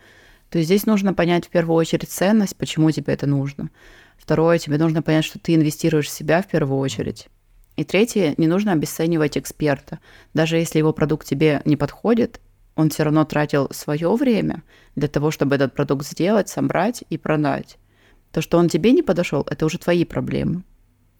[0.49, 3.69] То есть здесь нужно понять в первую очередь ценность, почему тебе это нужно.
[4.17, 7.27] Второе, тебе нужно понять, что ты инвестируешь в себя в первую очередь.
[7.75, 9.99] И третье, не нужно обесценивать эксперта.
[10.34, 12.39] Даже если его продукт тебе не подходит,
[12.75, 14.63] он все равно тратил свое время
[14.95, 17.77] для того, чтобы этот продукт сделать, собрать и продать.
[18.32, 20.63] То, что он тебе не подошел, это уже твои проблемы.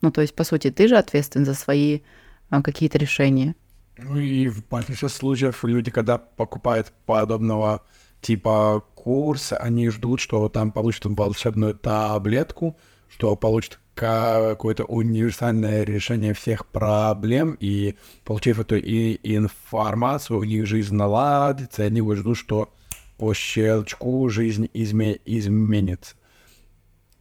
[0.02, 2.02] Ну, то есть, по сути, ты же ответственен за свои
[2.50, 3.56] какие-то решения.
[3.98, 7.82] Ну и в большинстве случаев люди, когда покупают подобного
[8.22, 12.78] типа курса, они ждут, что там получат волшебную таблетку,
[13.10, 20.96] что получат какое-то универсальное решение всех проблем, и получив эту и информацию, у них жизнь
[20.96, 22.74] наладится, и они ждут, что
[23.18, 26.16] по щелчку жизнь изме изменится.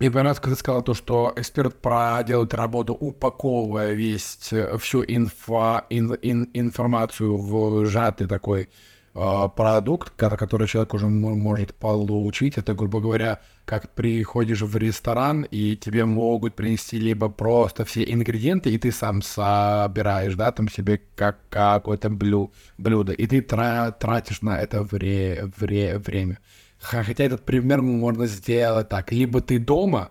[0.02, 6.14] И раз ты сказал то, что эксперт проделает работу, упаковывая весь, э, всю инфо, ин,
[6.14, 8.68] ин, информацию в сжатый такой
[9.14, 12.58] э, продукт, который человек уже может получить.
[12.58, 18.70] Это, грубо говоря, как приходишь в ресторан, и тебе могут принести либо просто все ингредиенты,
[18.70, 24.58] и ты сам собираешь, да, там себе как какое-то блю, блюдо, и ты тратишь на
[24.60, 26.40] это вре, вре, время.
[26.82, 29.12] Хотя этот пример можно сделать так.
[29.12, 30.10] Либо ты дома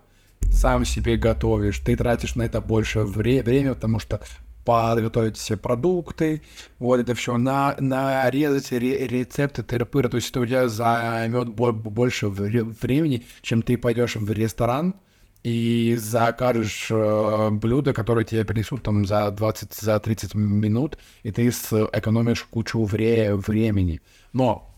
[0.50, 4.20] сам себе готовишь, ты тратишь на это больше вре- времени, потому что
[4.64, 6.42] подготовить все продукты,
[6.78, 12.28] вот это все, на, нарезать ре- рецепты, терапыры, то есть это у тебя займет больше
[12.28, 14.94] времени, чем ты пойдешь в ресторан
[15.42, 21.50] и закажешь э, блюдо, которое тебе принесут там за 20-30 за 30 минут, и ты
[21.50, 24.00] сэкономишь кучу вре- времени.
[24.32, 24.71] Но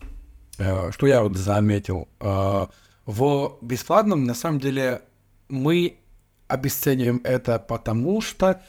[0.55, 2.65] что я вот заметил, э,
[3.05, 5.01] в бесплатном на самом деле
[5.49, 5.97] мы
[6.47, 8.61] обесцениваем это, потому что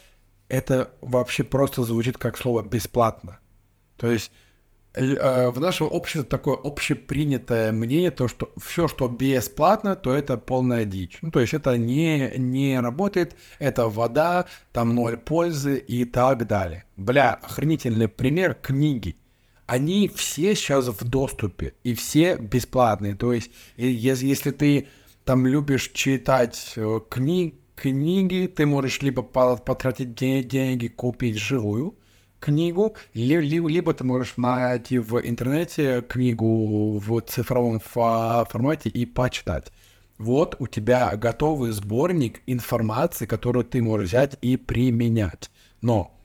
[0.47, 3.39] это вообще просто звучит как слово бесплатно.
[3.97, 4.31] То есть
[4.93, 10.85] э, в нашем обществе такое общепринятое мнение, то, что все, что бесплатно, то это полная
[10.85, 11.17] дичь.
[11.21, 16.85] Ну, то есть это не, не работает, это вода, там ноль пользы и так далее.
[16.95, 19.17] Бля, охренительный пример книги
[19.67, 23.15] они все сейчас в доступе, и все бесплатные.
[23.15, 24.87] То есть, если, если ты
[25.25, 31.95] там любишь читать э, кни, книги, ты можешь либо потратить деньги, купить живую
[32.39, 39.71] книгу, либо, либо ты можешь найти в интернете книгу в цифровом формате и почитать.
[40.17, 45.51] Вот у тебя готовый сборник информации, которую ты можешь взять и применять.
[45.81, 46.16] Но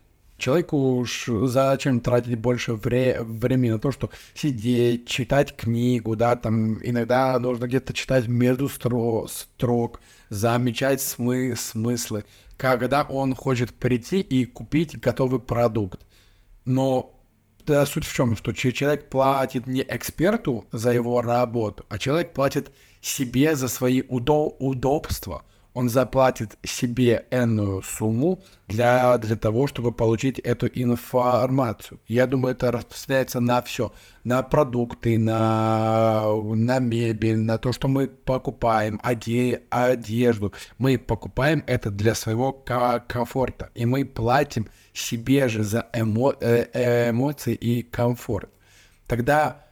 [0.43, 6.85] Человеку уж зачем тратить больше вре- времени на то, что сидеть, читать книгу, да, там
[6.85, 10.01] иногда нужно где-то читать между стро- строк,
[10.31, 12.25] замечать смы- смыслы,
[12.57, 16.01] когда он хочет прийти и купить готовый продукт.
[16.65, 17.15] Но
[17.65, 22.73] да, суть в чем, что человек платит не эксперту за его работу, а человек платит
[23.01, 30.39] себе за свои удо- удобства– он заплатит себе энную сумму для, для того, чтобы получить
[30.39, 32.01] эту информацию.
[32.07, 33.93] Я думаю, это распространяется на все.
[34.25, 40.53] На продукты, на, на мебель, на то, что мы покупаем, оде, одежду.
[40.79, 43.71] Мы покупаем это для своего комфорта.
[43.75, 48.51] И мы платим себе же за эмо, э, эмоции и комфорт.
[49.07, 49.65] Тогда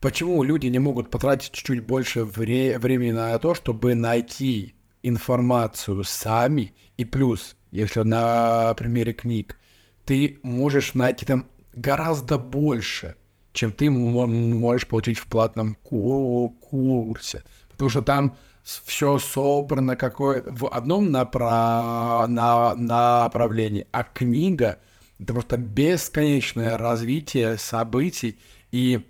[0.00, 6.74] почему люди не могут потратить чуть-чуть больше вре- времени на то, чтобы найти информацию сами,
[6.96, 9.56] и плюс, если на примере книг,
[10.04, 13.16] ты можешь найти там гораздо больше,
[13.52, 17.42] чем ты можешь получить в платном курсе.
[17.70, 22.26] Потому что там все собрано какое в одном напра...
[22.28, 22.74] на...
[22.74, 24.78] направлении, а книга
[25.18, 28.38] Это просто бесконечное развитие событий.
[28.70, 29.00] И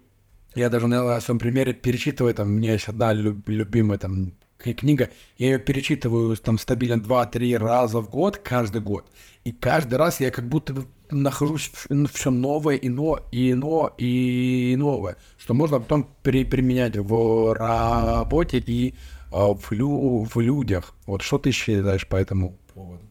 [0.55, 5.11] я даже на своем примере перечитываю, там, у меня есть одна люб- любимая там книга,
[5.39, 9.07] я ее перечитываю там стабильно 2-3 раза в год, каждый год.
[9.45, 10.75] И каждый раз я как будто
[11.11, 16.97] нахожусь в все новое и, но, и, но, и новое, что можно потом при, применять
[16.97, 18.95] в работе и
[19.33, 20.95] а, в, лю, в людях.
[21.07, 23.03] Вот что ты считаешь по этому поводу?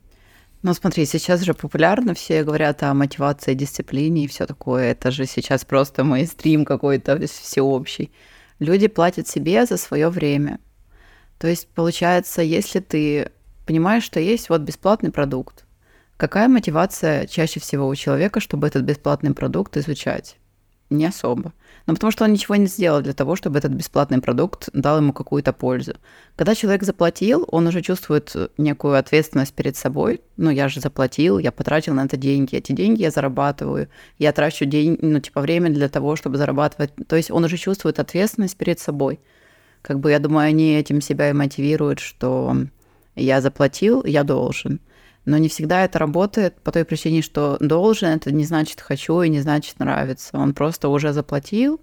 [0.61, 4.91] Ну, смотри, сейчас же популярно, все говорят о мотивации, дисциплине и все такое.
[4.91, 8.11] Это же сейчас просто мейнстрим какой-то всеобщий.
[8.59, 10.59] Люди платят себе за свое время.
[11.39, 13.31] То есть, получается, если ты
[13.65, 15.65] понимаешь, что есть вот бесплатный продукт,
[16.17, 20.35] какая мотивация чаще всего у человека, чтобы этот бесплатный продукт изучать?
[20.89, 21.53] Не особо.
[21.85, 25.13] Но потому что он ничего не сделал для того, чтобы этот бесплатный продукт дал ему
[25.13, 25.93] какую-то пользу.
[26.35, 30.21] Когда человек заплатил, он уже чувствует некую ответственность перед собой.
[30.35, 32.55] Ну, я же заплатил, я потратил на это деньги.
[32.55, 33.87] Эти деньги я зарабатываю.
[34.17, 36.91] Я трачу день, ну, типа, время для того, чтобы зарабатывать.
[37.07, 39.19] То есть он уже чувствует ответственность перед собой.
[39.81, 42.55] Как бы, я думаю, они этим себя и мотивируют, что
[43.15, 44.81] я заплатил, я должен.
[45.25, 49.29] Но не всегда это работает по той причине, что должен, это не значит хочу и
[49.29, 50.37] не значит нравится.
[50.37, 51.81] Он просто уже заплатил,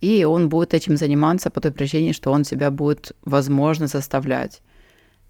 [0.00, 4.62] и он будет этим заниматься по той причине, что он себя будет, возможно, заставлять.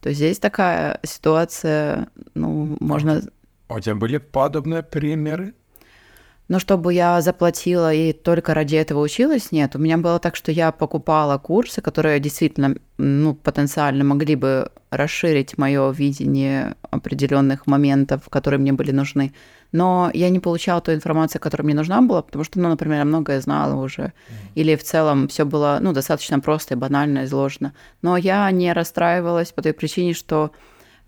[0.01, 3.23] То есть здесь такая ситуация, ну, можно...
[3.69, 5.55] А у тебя были подобные примеры?
[6.49, 9.77] Но чтобы я заплатила и только ради этого училась, нет.
[9.77, 15.57] У меня было так, что я покупала курсы, которые действительно ну, потенциально могли бы расширить
[15.57, 19.33] мое видение определенных моментов, которые мне были нужны.
[19.73, 23.05] Но я не получала ту информацию, которая мне нужна была, потому что, ну, например, я
[23.05, 24.13] многое знала уже.
[24.55, 27.73] Или в целом все было ну, достаточно просто и банально изложено.
[28.03, 30.53] Но я не расстраивалась по той причине, что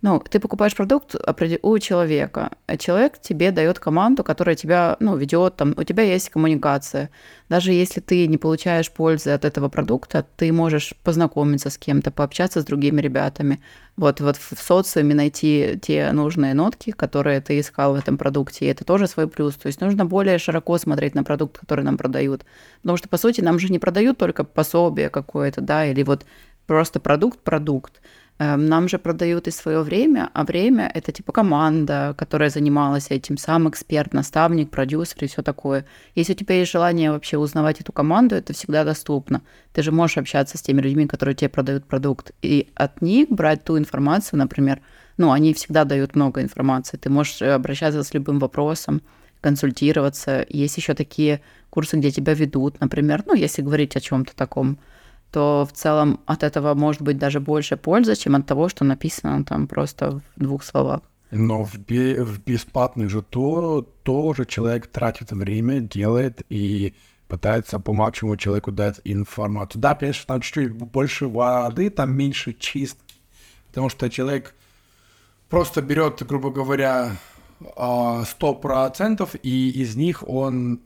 [0.02, 1.16] ну, ты покупаешь продукт
[1.62, 6.28] у человека, а человек тебе дает команду, которая тебя, ну, ведет, там, у тебя есть
[6.28, 7.10] коммуникация.
[7.48, 12.60] Даже если ты не получаешь пользы от этого продукта, ты можешь познакомиться с кем-то, пообщаться
[12.60, 13.60] с другими ребятами.
[13.96, 18.68] Вот, вот в социуме найти те нужные нотки, которые ты искал в этом продукте, и
[18.68, 19.54] это тоже свой плюс.
[19.54, 22.44] То есть нужно более широко смотреть на продукт, который нам продают.
[22.82, 26.26] Потому что, по сути, нам же не продают только пособие какое-то, да, или вот
[26.66, 28.02] просто продукт-продукт.
[28.38, 33.38] Эм, нам же продают и свое время, а время это типа команда, которая занималась этим,
[33.38, 35.86] сам эксперт, наставник, продюсер и все такое.
[36.14, 39.40] Если у тебя есть желание вообще узнавать эту команду, это всегда доступно.
[39.72, 43.64] Ты же можешь общаться с теми людьми, которые тебе продают продукт, и от них брать
[43.64, 44.80] ту информацию, например,
[45.16, 46.98] ну, они всегда дают много информации.
[46.98, 49.00] Ты можешь обращаться с любым вопросом,
[49.40, 50.44] консультироваться.
[50.50, 54.78] Есть еще такие курсы, где тебя ведут, например, ну, если говорить о чем-то таком
[55.30, 59.44] то в целом от этого может быть даже больше пользы, чем от того, что написано
[59.44, 61.00] там просто в двух словах.
[61.30, 66.94] Но в, бе- в бесплатный же то тоже человек тратит время, делает и
[67.28, 69.80] пытается по максимуму человеку дать информацию.
[69.80, 72.98] Да, конечно, там чуть-чуть больше воды, там меньше чист,
[73.68, 74.54] потому что человек
[75.48, 77.16] просто берет, грубо говоря,
[77.60, 80.80] 100%, и из них он,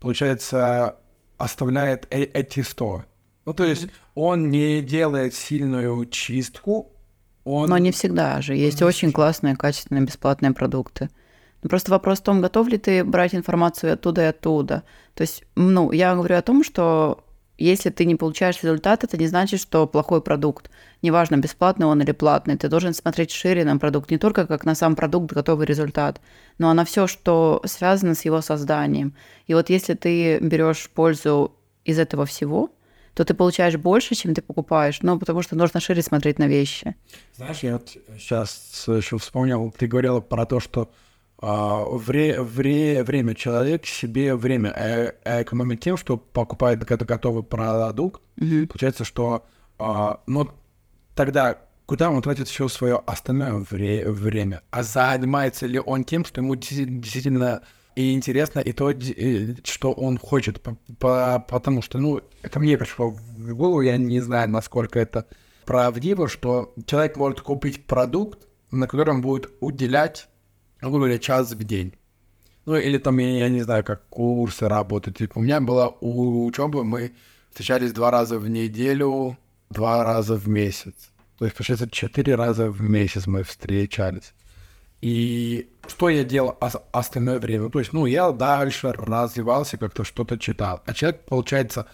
[0.00, 0.96] получается,
[1.38, 3.04] оставляет э- эти 100.
[3.48, 6.92] Ну, то есть он не делает сильную чистку.
[7.44, 7.70] Он...
[7.70, 8.54] Но не всегда же.
[8.54, 11.08] Есть очень классные, качественные, бесплатные продукты.
[11.62, 14.82] Но просто вопрос в том, готов ли ты брать информацию оттуда и оттуда.
[15.14, 17.24] То есть, ну, я говорю о том, что
[17.56, 20.70] если ты не получаешь результат, это не значит, что плохой продукт.
[21.00, 22.58] Неважно, бесплатный он или платный.
[22.58, 26.20] Ты должен смотреть шире на продукт, не только как на сам продукт готовый результат,
[26.58, 29.14] но на все, что связано с его созданием.
[29.46, 31.54] И вот если ты берешь пользу
[31.86, 32.72] из этого всего,
[33.18, 36.94] то ты получаешь больше, чем ты покупаешь, ну, потому что нужно шире смотреть на вещи.
[37.34, 40.88] Знаешь, я вот сейчас еще вспомнил, ты говорила про то, что
[41.42, 48.22] а, вре, вре, время человек себе время э, экономит тем, что покупает готовый продукт.
[48.36, 48.68] Угу.
[48.68, 49.44] Получается, что
[49.80, 50.48] а, ну,
[51.16, 54.62] тогда куда он тратит все свое остальное вре- время?
[54.70, 57.62] А занимается ли он тем, что ему действительно
[57.98, 58.94] и интересно и то,
[59.64, 64.20] что он хочет, по, по, потому что, ну, это мне пришло в голову, я не
[64.20, 65.26] знаю, насколько это
[65.64, 70.28] правдиво, что человек может купить продукт, на котором будет уделять,
[70.80, 71.92] грубо говоря, час в день.
[72.66, 75.18] Ну, или там, я, не знаю, как курсы работают.
[75.18, 77.10] Типа, у меня была учеба, мы
[77.50, 79.36] встречались два раза в неделю,
[79.70, 81.10] два раза в месяц.
[81.38, 84.34] То есть, получается, четыре раза в месяц мы встречались.
[85.00, 86.56] И что я делал
[86.92, 87.70] остальное время?
[87.70, 90.82] То есть, ну, я дальше развивался, как-то что-то читал.
[90.86, 91.86] А человек, получается,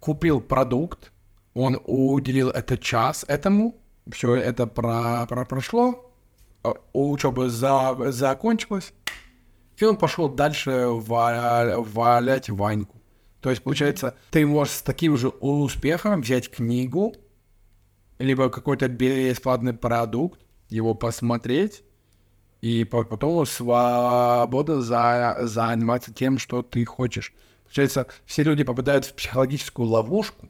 [0.00, 1.12] купил продукт,
[1.54, 3.76] он уделил это час этому,
[4.10, 6.12] все это про, про прошло,
[6.62, 8.92] а учеба за, закончилась,
[9.76, 13.02] И он пошел дальше валять Ваньку.
[13.40, 17.14] То есть, получается, ты можешь с таким же успехом взять книгу,
[18.18, 21.84] либо какой-то бесплатный продукт, его посмотреть,
[22.66, 27.32] и потом свободно за, заниматься тем, что ты хочешь.
[27.62, 30.48] Получается, все люди попадают в психологическую ловушку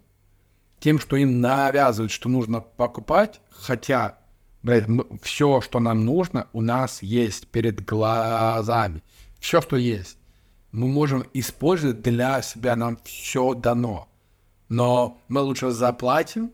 [0.81, 4.19] тем, что им навязывают, что нужно покупать, хотя,
[4.63, 4.87] блядь,
[5.23, 9.03] все, что нам нужно, у нас есть перед глазами.
[9.39, 10.17] Все, что есть.
[10.73, 14.09] Мы можем использовать для себя, нам все дано.
[14.71, 16.51] Но мы лучше заплатим,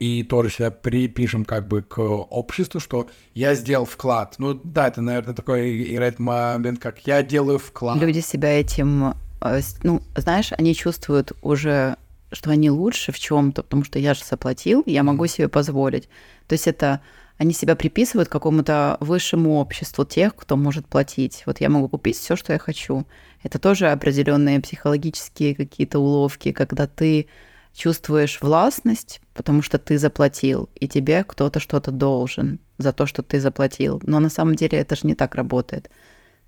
[0.00, 4.34] и тоже себя припишем как бы к обществу, что я сделал вклад.
[4.38, 8.00] Ну да, это, наверное, такой играет момент, как я делаю вклад.
[8.00, 11.96] Люди себя этим, э, ну, знаешь, они чувствуют уже,
[12.32, 16.08] что они лучше в чем-то, потому что я же заплатил, я могу себе позволить.
[16.48, 17.02] То есть это
[17.36, 21.42] они себя приписывают какому-то высшему обществу тех, кто может платить.
[21.44, 23.06] Вот я могу купить все, что я хочу.
[23.42, 27.28] Это тоже определенные психологические какие-то уловки, когда ты
[27.74, 33.40] чувствуешь властность, потому что ты заплатил, и тебе кто-то что-то должен за то, что ты
[33.40, 34.00] заплатил.
[34.04, 35.90] Но на самом деле это же не так работает.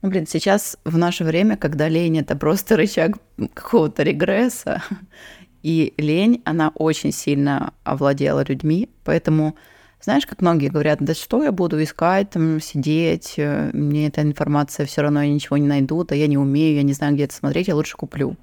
[0.02, 3.18] Ну, блин, сейчас в наше время, когда лень это просто рычаг
[3.54, 4.82] какого-то регресса,
[5.62, 9.56] и лень, она очень сильно овладела людьми, поэтому
[10.02, 14.84] знаешь, как многие говорят, да что я буду искать, там, сидеть, э, мне эта информация
[14.84, 17.34] все равно я ничего не найду, да я не умею, я не знаю, где это
[17.34, 18.36] смотреть, я лучше куплю.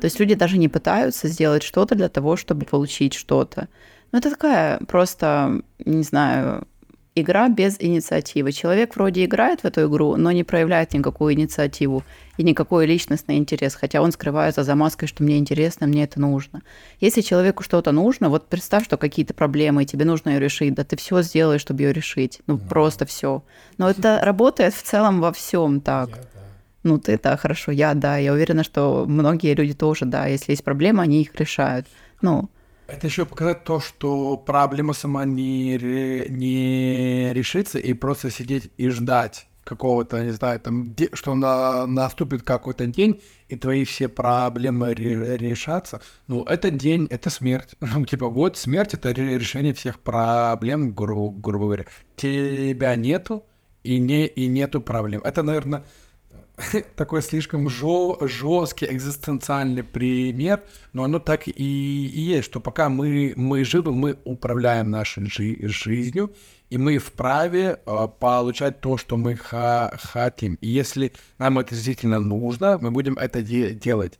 [0.00, 3.68] То есть люди даже не пытаются сделать что-то для того, чтобы получить что-то.
[4.12, 6.66] Ну, это такая просто, не знаю,
[7.14, 8.52] игра без инициативы.
[8.52, 12.02] Человек вроде играет в эту игру, но не проявляет никакую инициативу
[12.36, 16.62] и никакой личностный интерес, хотя он скрывается за маской, что мне интересно, мне это нужно.
[17.00, 20.84] Если человеку что-то нужно, вот представь, что какие-то проблемы, и тебе нужно ее решить, да
[20.84, 22.40] ты все сделаешь, чтобы ее решить.
[22.46, 23.42] Ну, просто все.
[23.78, 26.08] Но это работает в целом во всем так.
[26.82, 28.16] Ну, ты, да, хорошо, я, да.
[28.16, 30.26] Я уверена, что многие люди тоже, да.
[30.26, 31.86] Если есть проблемы, они их решают.
[32.22, 32.48] Ну,
[32.86, 35.78] это еще показать то, что проблема сама не,
[36.28, 42.86] не решится, и просто сидеть и ждать какого-то, не знаю, там, что на, наступит какой-то
[42.86, 46.00] день, и твои все проблемы решатся.
[46.26, 47.76] Ну, этот день— это смерть.
[47.80, 51.84] Ну, типа, вот смерть— это решение всех проблем, гру грубо говоря.
[52.16, 53.44] Тебя нету,
[53.84, 55.20] и, не, и нету проблем.
[55.24, 55.84] Это, наверное,
[56.96, 63.64] такой слишком жесткий экзистенциальный пример, но оно так и, и есть, что пока мы, мы
[63.64, 66.34] живы, мы управляем нашей жи жизнью,
[66.68, 70.54] и мы вправе э, получать то, что мы хотим.
[70.60, 74.18] И если нам это действительно нужно, мы будем это де делать.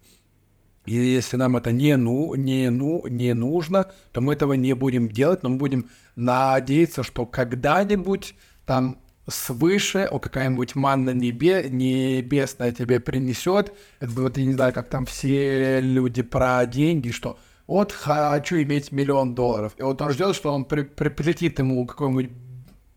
[0.86, 5.09] И если нам это не, ну, не, ну, не нужно, то мы этого не будем
[5.09, 8.34] делать, но мы будем надеяться, что когда-нибудь
[8.64, 8.99] там
[9.29, 13.73] свыше, о, какая-нибудь манна небе, небесная тебе принесет.
[14.01, 18.93] Это вот, я не знаю, как там все люди про деньги, что вот хочу иметь
[18.93, 19.75] миллион долларов.
[19.77, 22.31] И вот он ждет, что он при, при, прилетит ему какой-нибудь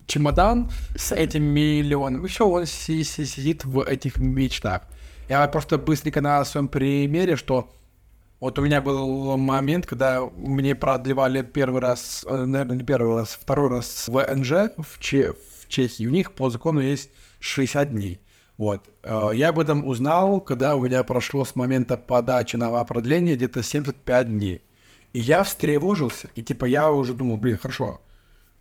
[0.07, 4.81] чемодан с этим миллионом, и все, он си си сидит в этих мечтах.
[5.29, 7.71] Я просто быстренько на своем примере, что
[8.39, 13.37] вот у меня был момент, когда мне продлевали первый раз, э, наверное, не первый раз,
[13.39, 14.99] второй раз в НЖ в,
[15.67, 16.07] Че, Чехии.
[16.07, 17.09] У них по закону есть
[17.39, 18.19] 60 дней.
[18.57, 18.81] Вот.
[19.03, 23.63] Э, я об этом узнал, когда у меня прошло с момента подачи на продление где-то
[23.63, 24.61] 75 дней.
[25.13, 26.29] И я встревожился.
[26.35, 28.01] И типа я уже думал, блин, хорошо.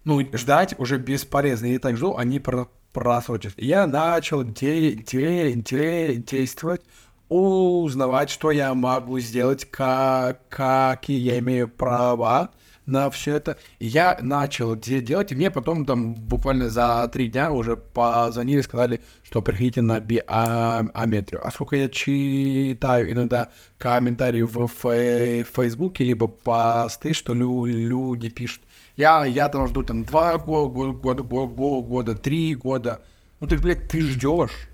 [0.04, 1.66] Ну, ждать уже бесполезно.
[1.66, 3.54] Я так жду, они про просрочат.
[3.56, 6.82] Я начал де- де- де- действовать,
[7.28, 12.50] узнавать, что я могу сделать, как, какие я имею права
[12.86, 13.58] на все это.
[13.78, 19.42] Я начал делать, и мне потом там буквально за три дня уже позвонили, сказали, что
[19.42, 21.46] приходите на биометрию.
[21.46, 28.62] А сколько я читаю иногда комментарии в Фейсбуке, либо посты, что люди пишут,
[28.96, 33.00] я, я там жду там два года, года, года, года, три года.
[33.40, 34.68] Ну ты, блядь, ты ждешь.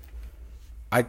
[0.91, 1.05] А,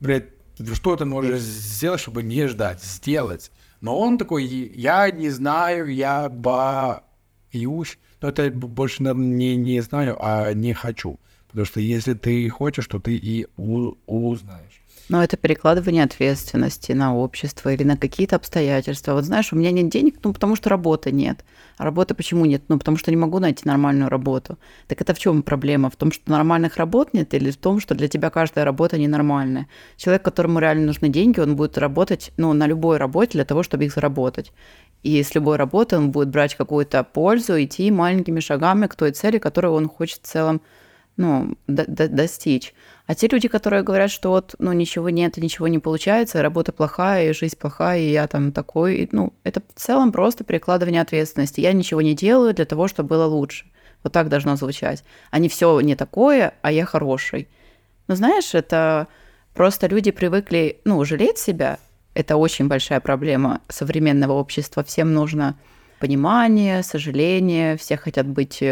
[0.00, 0.26] блядь,
[0.74, 2.82] что ты можешь сделать, чтобы не ждать?
[2.82, 3.50] Сделать.
[3.80, 7.98] Но он такой, я не знаю, я боюсь.
[8.20, 11.18] Но это больше, наверное, не, не знаю, а не хочу.
[11.48, 14.67] Потому что если ты хочешь, то ты и узнаешь.
[15.08, 19.14] Но это перекладывание ответственности на общество или на какие-то обстоятельства.
[19.14, 21.44] Вот знаешь, у меня нет денег, ну потому что работы нет.
[21.78, 22.62] А работы почему нет?
[22.68, 24.58] Ну потому что не могу найти нормальную работу.
[24.86, 25.88] Так это в чем проблема?
[25.88, 29.66] В том, что нормальных работ нет или в том, что для тебя каждая работа ненормальная?
[29.96, 33.86] Человек, которому реально нужны деньги, он будет работать ну, на любой работе для того, чтобы
[33.86, 34.52] их заработать.
[35.02, 39.38] И с любой работы он будет брать какую-то пользу, идти маленькими шагами к той цели,
[39.38, 40.60] которую он хочет в целом
[41.18, 42.72] ну, до до достичь.
[43.06, 47.28] А те люди, которые говорят, что вот, ну, ничего нет, ничего не получается, работа плохая,
[47.28, 51.60] и жизнь плохая, и я там такой, ну, это в целом просто перекладывание ответственности.
[51.60, 53.66] Я ничего не делаю для того, чтобы было лучше.
[54.04, 55.04] Вот так должно звучать.
[55.30, 57.48] А не все не такое, а я хороший.
[58.06, 59.08] Но знаешь, это
[59.54, 61.78] просто люди привыкли, ну, жалеть себя.
[62.14, 64.84] Это очень большая проблема современного общества.
[64.84, 65.58] Всем нужно
[65.98, 68.62] понимание, сожаление, все хотят быть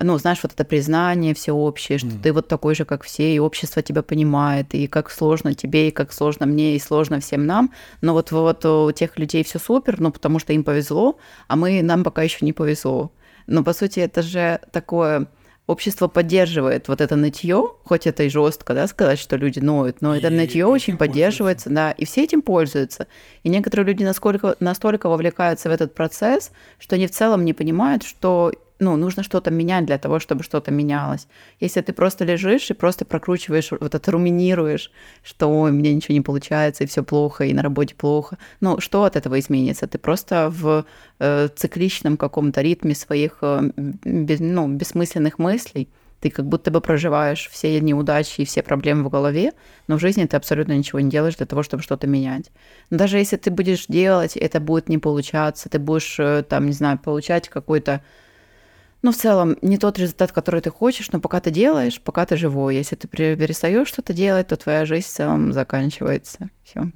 [0.00, 2.22] ну, знаешь, вот это признание всеобщее, что mm.
[2.22, 5.90] ты вот такой же, как все, и общество тебя понимает, и как сложно тебе, и
[5.92, 7.72] как сложно мне, и сложно всем нам.
[8.00, 11.82] Но вот, вот у тех людей все супер, ну, потому что им повезло, а мы,
[11.82, 13.12] нам пока еще не повезло.
[13.46, 15.28] Но, по сути, это же такое
[15.66, 20.14] общество поддерживает вот это нытье, хоть это и жестко, да, сказать, что люди ноют, но
[20.14, 23.06] и это нытье очень поддерживается, да, и все этим пользуются.
[23.44, 28.02] И некоторые люди насколько, настолько вовлекаются в этот процесс, что они в целом не понимают,
[28.02, 31.28] что ну, нужно что-то менять для того, чтобы что-то менялось.
[31.60, 34.90] Если ты просто лежишь и просто прокручиваешь, вот это руминируешь,
[35.22, 39.04] что ой, мне ничего не получается, и все плохо, и на работе плохо, ну, что
[39.04, 39.86] от этого изменится?
[39.86, 40.84] Ты просто в
[41.20, 45.88] э, цикличном каком-то ритме своих э, без, ну, бессмысленных мыслей,
[46.24, 49.52] ты как будто бы проживаешь все неудачи и все проблемы в голове,
[49.88, 52.50] но в жизни ты абсолютно ничего не делаешь для того, чтобы что-то менять.
[52.88, 56.72] Но даже если ты будешь делать, это будет не получаться, ты будешь, э, там, не
[56.72, 58.02] знаю, получать какой-то
[59.04, 62.38] ну, в целом, не тот результат, который ты хочешь, но пока ты делаешь, пока ты
[62.38, 62.76] живой.
[62.76, 66.48] Если ты перестаешь что-то делать, то твоя жизнь в целом заканчивается.
[66.64, 66.90] Все.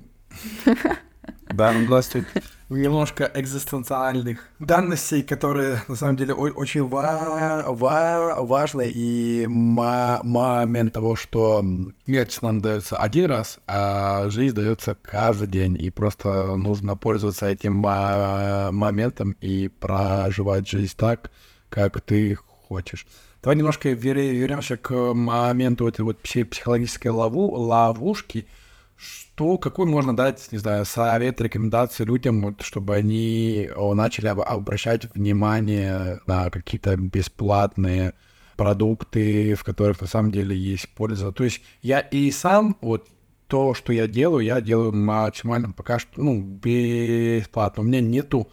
[1.52, 2.26] Да, ну, властвует
[2.70, 8.90] немножко экзистенциальных данностей, которые на самом деле очень ва- ва- важны.
[8.94, 11.62] И момент того, что
[12.06, 15.76] смерть нам дается один раз, а жизнь дается каждый день.
[15.78, 21.30] И просто нужно пользоваться этим моментом и проживать жизнь так,
[21.68, 23.06] как ты хочешь.
[23.42, 28.46] Давай немножко вернемся к моменту этой вот психологической лову, ловушки.
[28.96, 36.20] Что, какой можно дать, не знаю, совет, рекомендации людям, вот, чтобы они начали обращать внимание
[36.26, 38.14] на какие-то бесплатные
[38.56, 41.30] продукты, в которых на самом деле есть польза.
[41.30, 43.06] То есть я и сам, вот
[43.46, 47.84] то, что я делаю, я делаю максимально пока что, ну, бесплатно.
[47.84, 48.50] У меня нету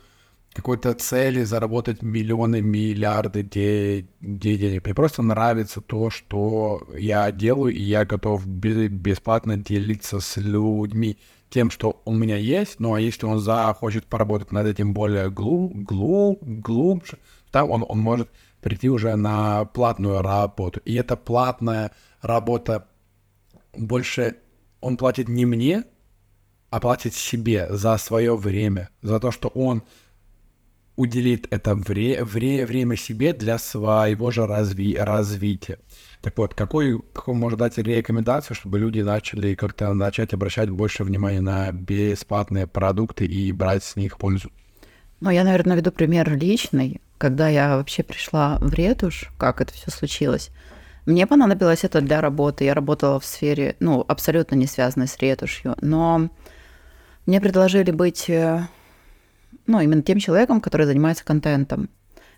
[0.56, 4.86] какой-то цели заработать миллионы, миллиарды де- денег.
[4.86, 11.18] Мне просто нравится то, что я делаю, и я готов бесплатно делиться с людьми
[11.50, 12.80] тем, что у меня есть.
[12.80, 17.18] Ну а если он захочет поработать над этим более глуб, глуб, глубже,
[17.52, 18.30] то он, он может
[18.62, 20.80] прийти уже на платную работу.
[20.86, 21.92] И эта платная
[22.22, 22.88] работа
[23.76, 24.38] больше
[24.80, 25.84] он платит не мне,
[26.70, 29.84] а платит себе за свое время, за то, что он
[30.96, 35.80] уделит это вре вре время себе для своего же разви развития.
[36.22, 41.42] Так вот, какой, какой можно дать рекомендацию, чтобы люди начали как-то начать обращать больше внимания
[41.42, 44.52] на бесплатные продукты и брать с них пользу?
[45.20, 47.02] Ну, я, наверное, наведу пример личный.
[47.18, 50.50] Когда я вообще пришла в ретушь, как это все случилось,
[51.06, 52.64] мне понадобилось это для работы.
[52.64, 56.30] Я работала в сфере, ну, абсолютно не связанной с ретушью, но
[57.26, 58.68] мне предложили быть э,
[59.68, 61.90] ну, именно тем человеком, который занимается контентом.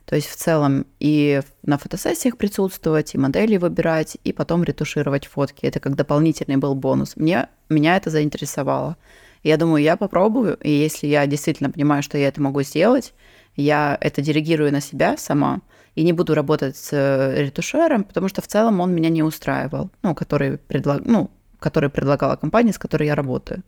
[0.06, 5.66] То есть в целом и на фотосессиях присутствовать, и модели выбирать, и потом ретушировать фотки.
[5.66, 7.18] Это как дополнительный был бонус.
[7.18, 8.96] Мне, меня это заинтересовало.
[9.44, 13.14] Я думаю, я попробую, и если я действительно понимаю, что я это могу сделать,
[13.58, 15.60] я это делегирую на себя сама
[15.96, 19.90] и не буду работать с э, ретушером, потому что в целом он меня не устраивал,
[20.04, 21.02] ну, который, предлаг...
[21.06, 23.64] ну, который предлагала компания, с которой я работаю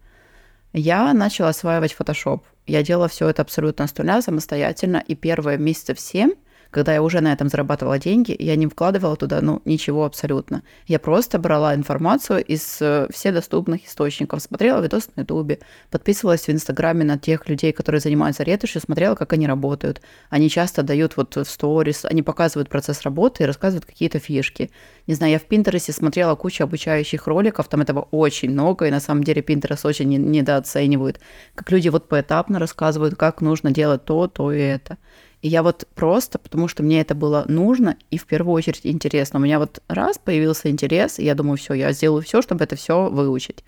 [0.73, 2.41] я начала осваивать Photoshop.
[2.69, 6.33] Я делала все это абсолютно с нуля, самостоятельно, и первые месяцев семь
[6.71, 10.63] когда я уже на этом зарабатывала деньги, я не вкладывала туда, ну, ничего абсолютно.
[10.87, 15.59] Я просто брала информацию из э, всех доступных источников, смотрела видосы на Ютубе,
[15.89, 20.01] подписывалась в Инстаграме на тех людей, которые занимаются ретушью, смотрела, как они работают.
[20.29, 24.69] Они часто дают вот в сторис, они показывают процесс работы и рассказывают какие-то фишки.
[25.07, 28.99] Не знаю, я в Пинтересте смотрела кучу обучающих роликов, там этого очень много, и на
[28.99, 31.19] самом деле Пинтерес очень недооценивают,
[31.55, 34.97] как люди вот поэтапно рассказывают, как нужно делать то, то и это.
[35.41, 39.39] И я вот просто, потому что мне это было нужно и в первую очередь интересно.
[39.39, 42.75] У меня вот раз появился интерес, и я думаю, все, я сделаю все, чтобы это
[42.75, 43.63] все выучить.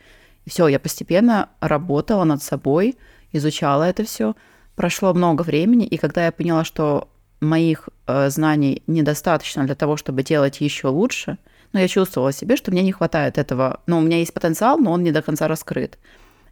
[0.45, 2.97] И все, я постепенно работала над собой,
[3.31, 4.35] изучала это все.
[4.75, 7.07] Прошло много времени, и когда я поняла, что
[7.39, 11.37] моих э, знаний недостаточно для того, чтобы делать еще лучше,
[11.73, 13.81] но я чувствовала себе, что мне не хватает этого.
[13.87, 15.97] Ну, у меня есть потенциал, но он не до конца раскрыт.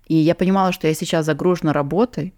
[0.07, 2.33] И я понимала, что я сейчас загружена работой,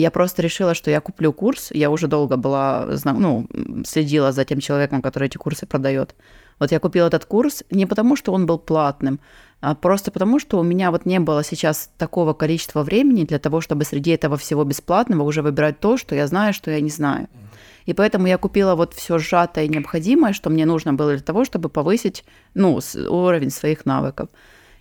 [0.00, 1.70] я просто решила, что я куплю курс.
[1.72, 3.46] Я уже долго была, ну,
[3.84, 6.14] следила за тем человеком, который эти курсы продает.
[6.58, 9.20] Вот я купила этот курс не потому, что он был платным,
[9.60, 13.60] а просто потому, что у меня вот не было сейчас такого количества времени для того,
[13.60, 17.28] чтобы среди этого всего бесплатного уже выбирать то, что я знаю, что я не знаю.
[17.86, 21.44] И поэтому я купила вот все сжатое и необходимое, что мне нужно было для того,
[21.44, 22.24] чтобы повысить
[22.54, 24.28] ну, уровень своих навыков.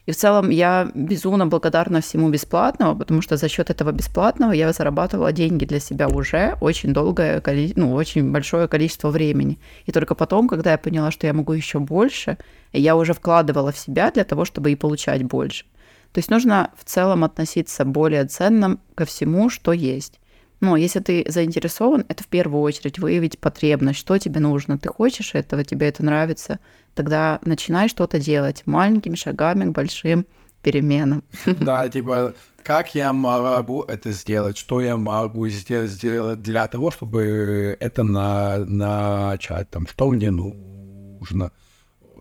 [0.05, 4.71] И в целом я безумно благодарна всему бесплатному, потому что за счет этого бесплатного я
[4.71, 7.41] зарабатывала деньги для себя уже очень долгое,
[7.75, 9.59] ну, очень большое количество времени.
[9.85, 12.37] И только потом, когда я поняла, что я могу еще больше,
[12.71, 15.65] я уже вкладывала в себя для того, чтобы и получать больше.
[16.11, 20.19] То есть нужно в целом относиться более ценным ко всему, что есть.
[20.61, 24.77] Но если ты заинтересован, это в первую очередь выявить потребность, что тебе нужно.
[24.77, 26.59] Ты хочешь этого, тебе это нравится,
[26.93, 30.25] тогда начинай что-то делать маленькими шагами к большим
[30.61, 31.23] переменам.
[31.45, 32.33] Да, типа,
[32.63, 34.57] как я могу это сделать?
[34.57, 39.69] Что я могу сделать, для того, чтобы это на, начать?
[39.69, 41.51] Там, что мне нужно?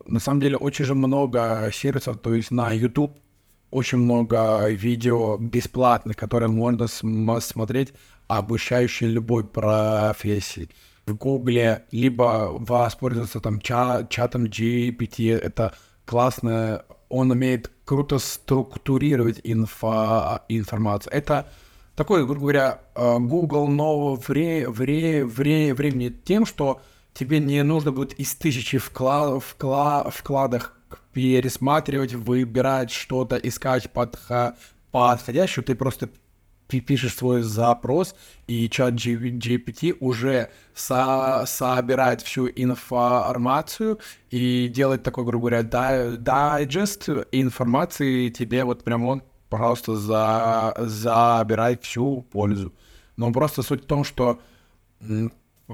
[0.07, 3.16] На самом деле, очень же много сервисов, то есть на YouTube
[3.70, 6.87] очень много видео бесплатных, которые можно
[7.41, 7.95] смотреть
[8.39, 10.68] обучающий любой профессии.
[11.07, 15.74] В Гугле либо воспользоваться там ча чатом GPT, это
[16.05, 21.12] классно, он умеет круто структурировать инфо информацию.
[21.12, 21.47] Это
[21.95, 26.80] такой, грубо говоря, э, Google нового вре вре вре времени тем, что
[27.12, 30.74] тебе не нужно будет из тысячи вклад вкла вкладах
[31.12, 33.91] пересматривать, выбирать что-то, искать
[34.91, 36.09] подходящую, ты просто
[36.69, 38.15] пишешь свой запрос,
[38.47, 43.99] и чат GPT уже со собирает всю информацию
[44.31, 45.62] и делает такой, грубо говоря,
[46.17, 52.73] дайджест информации тебе вот прям он, пожалуйста, за, забирай всю пользу.
[53.17, 54.41] Но просто суть в том, что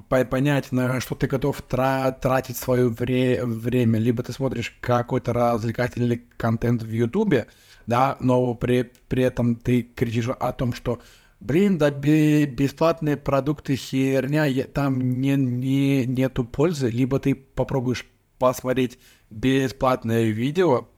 [0.09, 3.99] понять, на что ты готов тра тратить свое вре время.
[3.99, 7.47] Либо ты смотришь какой-то развлекательный контент в Ютубе,
[7.87, 11.01] да, но при, при этом ты кричишь о том, что
[11.41, 18.07] блин, да бесплатные продукты херня, там не, не, нету пользы, либо ты попробуешь
[18.39, 18.99] посмотреть
[19.31, 20.89] бесплатное видео,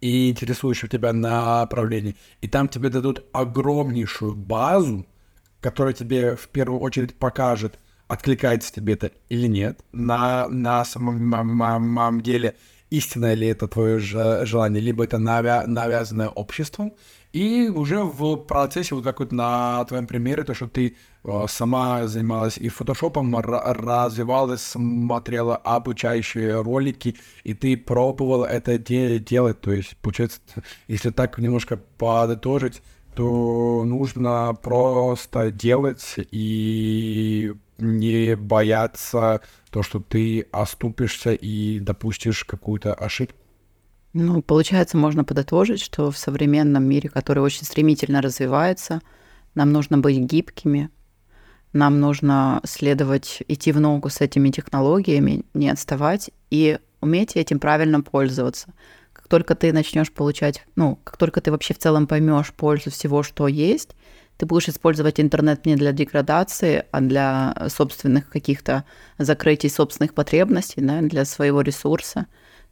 [0.00, 5.06] и интересующее тебя направление, и там тебе дадут огромнейшую базу,
[5.60, 12.56] которая тебе в первую очередь покажет, откликается тебе это или нет на, на самом деле,
[12.90, 16.92] истинное ли это твое желание, либо это навя навязанное обществом,
[17.32, 22.08] и уже в процессе, вот как вот на твоем примере, то, что ты э, сама
[22.08, 29.60] занималась и фотошопом, развивалась, смотрела обучающие ролики, и ты пробовала это де делать.
[29.60, 30.40] То есть, получается,
[30.88, 32.82] если так немножко подытожить,
[33.14, 39.40] то нужно просто делать и не бояться
[39.70, 43.36] то, что ты оступишься и допустишь какую-то ошибку.
[44.12, 49.00] Ну, получается, можно подытожить, что в современном мире, который очень стремительно развивается,
[49.54, 50.90] нам нужно быть гибкими,
[51.72, 58.00] нам нужно следовать, идти в ногу с этими технологиями, не отставать и уметь этим правильно
[58.00, 58.74] пользоваться.
[59.12, 63.22] Как только ты начнешь получать, ну, как только ты вообще в целом поймешь пользу всего,
[63.22, 63.94] что есть,
[64.40, 68.84] ты будешь использовать интернет не для деградации, а для собственных каких-то
[69.18, 72.26] закрытий собственных потребностей, да, для своего ресурса,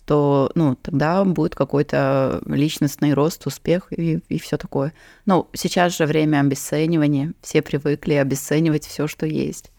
[0.07, 4.95] то ну, тогда будет какой-то личностный рост, успех и, и все такое.
[5.27, 9.71] Ну, сейчас же время обесценивания, все привыкли обесценивать все, что есть.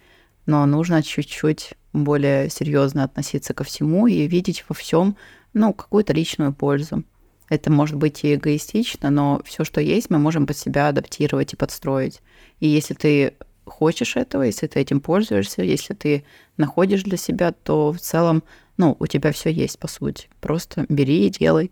[0.46, 5.18] Но нужно чуть-чуть более серьезно относиться ко всему и видеть во всем
[5.54, 7.04] ну, какую-то личную пользу.
[7.50, 11.56] Это может быть и эгоистично, но все, что есть, мы можем под себя адаптировать и
[11.56, 12.22] подстроить.
[12.60, 13.34] И если ты
[13.66, 16.24] хочешь этого, если ты этим пользуешься, если ты
[16.58, 18.44] находишь для себя, то в целом,
[18.78, 20.30] ну, у тебя все есть, по сути.
[20.42, 21.72] Просто бери и делай.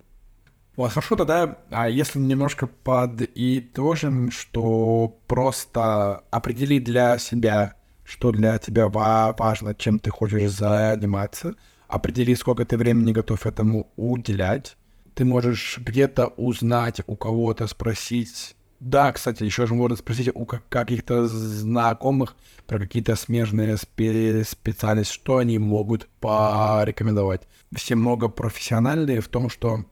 [0.76, 7.74] Вот, хорошо, тогда, а если немножко подытожим, что просто определи для себя,
[8.04, 11.56] что для тебя важно, чем ты хочешь заниматься,
[11.88, 14.78] определи, сколько ты времени готов этому уделять,
[15.18, 18.56] ты можешь где-то узнать, у кого-то спросить.
[18.80, 22.36] Да, кстати, еще же можно спросить у каких-то знакомых
[22.68, 27.48] про какие-то смежные спе- специальности, что они могут порекомендовать.
[27.76, 29.86] Все много профессиональные в том, что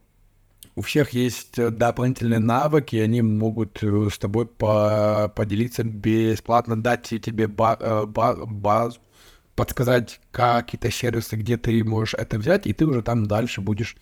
[0.76, 7.48] у всех есть дополнительные навыки, они могут э, с тобой по поделиться бесплатно, дать тебе
[7.48, 9.00] ба э, ба базу,
[9.56, 13.96] подсказать какие-то сервисы, где ты можешь это взять, и ты уже там дальше будешь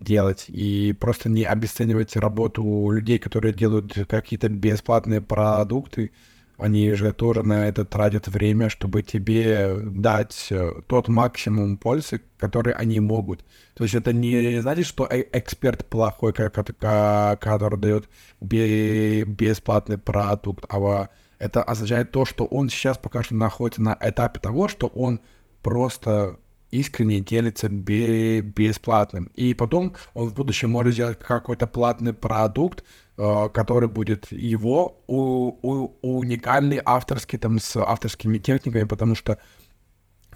[0.00, 6.10] делать и просто не обесценивать работу людей, которые делают какие-то бесплатные продукты.
[6.58, 12.74] они же тоже на это тратят время, чтобы тебе дать э, тот максимум пользы, который
[12.74, 13.44] они могут.
[13.74, 18.08] То есть это не значит, что э, эксперт плохой, который дает
[18.40, 24.68] бесплатный продукт, а это означает то, что он сейчас пока что находится на этапе того,
[24.68, 25.20] что он
[25.62, 26.38] просто
[26.70, 29.30] искренне делится бесплатным.
[29.34, 32.84] И потом он в будущем может сделать какой-то платный продукт,
[33.16, 39.38] э, который будет его у, у, уникальный авторский, там, с авторскими техниками, потому что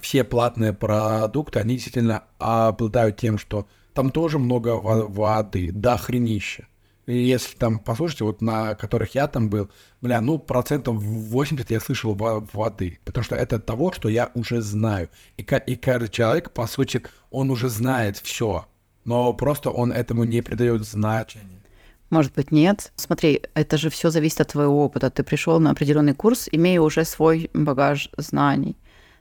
[0.00, 6.66] все платные продукты, они действительно обладают тем, что там тоже много воды, да, хренище.
[7.06, 12.14] Если там послушать, вот на которых я там был, бля, ну, процентов 80 я слышал
[12.14, 15.10] воды, потому что это того, что я уже знаю.
[15.36, 18.66] И, и каждый человек, по сути, он уже знает все,
[19.04, 21.64] но просто он этому не придает значения.
[22.10, 22.92] Может быть, нет.
[22.96, 25.10] Смотри, это же все зависит от твоего опыта.
[25.10, 28.76] Ты пришел на определенный курс, имея уже свой багаж знаний.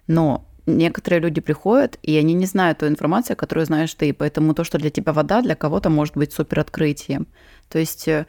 [0.06, 4.14] Но некоторые люди приходят, и они не знают ту информацию, которую знаешь ты.
[4.14, 7.28] Поэтому то, что для тебя вода, для кого-то может быть супер открытием.
[7.74, 8.28] То есть э,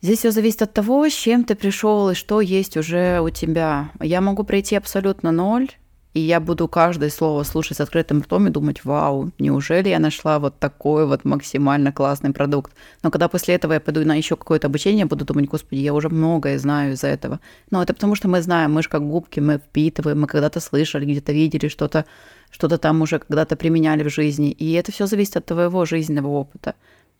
[0.00, 3.92] здесь все зависит от того, с чем ты пришел и что есть уже у тебя.
[4.00, 5.68] Я могу прийти абсолютно ноль,
[6.12, 10.40] и я буду каждое слово слушать с открытым ртом и думать, вау, неужели я нашла
[10.40, 12.72] вот такой вот максимально классный продукт.
[13.04, 16.08] Но когда после этого я пойду на еще какое-то обучение, буду думать, господи, я уже
[16.08, 17.38] многое знаю из-за этого.
[17.70, 21.04] Но это потому, что мы знаем, мы же как губки, мы впитываем, мы когда-то слышали,
[21.04, 22.06] где-то видели что-то,
[22.50, 24.50] что-то там уже когда-то применяли в жизни.
[24.50, 26.74] И это все зависит от твоего жизненного опыта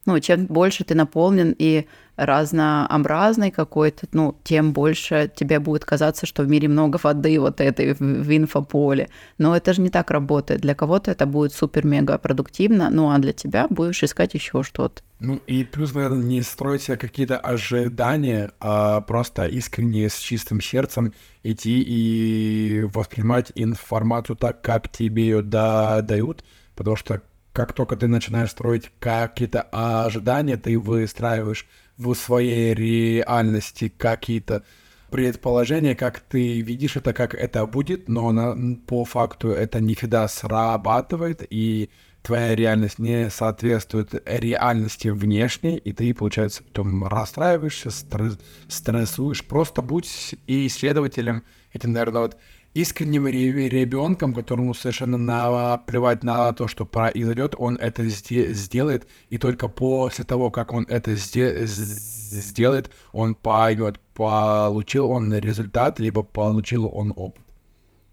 [0.05, 1.86] ну, чем больше ты наполнен и
[2.16, 7.94] разнообразный какой-то, ну, тем больше тебе будет казаться, что в мире много воды вот этой
[7.94, 9.09] в, в инфополе.
[9.38, 10.61] Но это же не так работает.
[10.61, 15.03] Для кого-то это будет супер-мега продуктивно, ну, а для тебя будешь искать еще что-то.
[15.20, 21.80] Ну, и плюс, наверное, не стройте какие-то ожидания, а просто искренне с чистым сердцем идти
[21.80, 26.44] и воспринимать информацию так, как тебе ее да, дают,
[26.74, 27.22] потому что
[27.53, 34.64] как только ты начинаешь строить какие-то ожидания, ты выстраиваешь в своей реальности какие-то
[35.11, 40.26] предположения, как ты видишь это, как это будет, но на, по факту это не всегда
[40.26, 41.90] срабатывает, и
[42.22, 48.38] твоя реальность не соответствует реальности внешней, и ты, получается, потом расстраиваешься, стресс,
[48.68, 49.44] стрессуешь.
[49.44, 51.42] Просто будь исследователем.
[51.74, 52.38] Это, наверное, вот
[52.74, 60.24] искренним ребенком, которому совершенно наплевать на то, что произойдет, он это сделает, и только после
[60.24, 67.42] того, как он это сделает, он поймет, получил он результат, либо получил он опыт.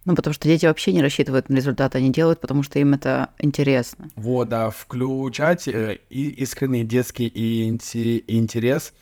[0.05, 3.29] Ну, потому что дети вообще не рассчитывают на результат, они делают, потому что им это
[3.37, 4.09] интересно.
[4.15, 7.27] Вот, да, включать э, искренний детский
[7.67, 8.93] интерес.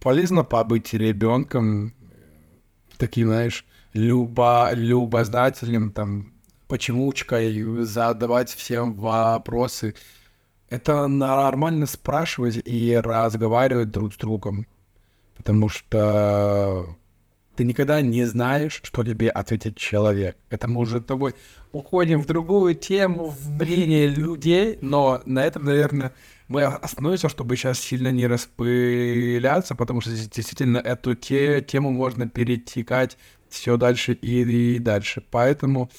[0.00, 1.94] Полезно побыть ребенком,
[2.98, 3.64] таким, знаешь,
[3.96, 6.32] любо, любознательным, там,
[6.68, 9.94] почемучкой, задавать всем вопросы.
[10.68, 14.66] Это нормально спрашивать и разговаривать друг с другом,
[15.36, 16.96] потому что
[17.56, 20.36] ты никогда не знаешь, что тебе ответит человек.
[20.50, 21.34] Это мы уже тобой
[21.72, 26.12] уходим в другую тему, в мнение людей, но на этом, наверное,
[26.48, 33.16] мы остановимся, чтобы сейчас сильно не распыляться, потому что действительно эту те, тему можно перетекать
[33.48, 35.24] все дальше и, и дальше.
[35.30, 35.90] Поэтому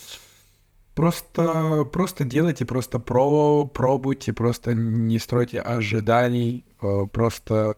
[0.96, 7.78] просто, просто делайте, просто про, пробуйте, просто не стройте ожиданий, э, просто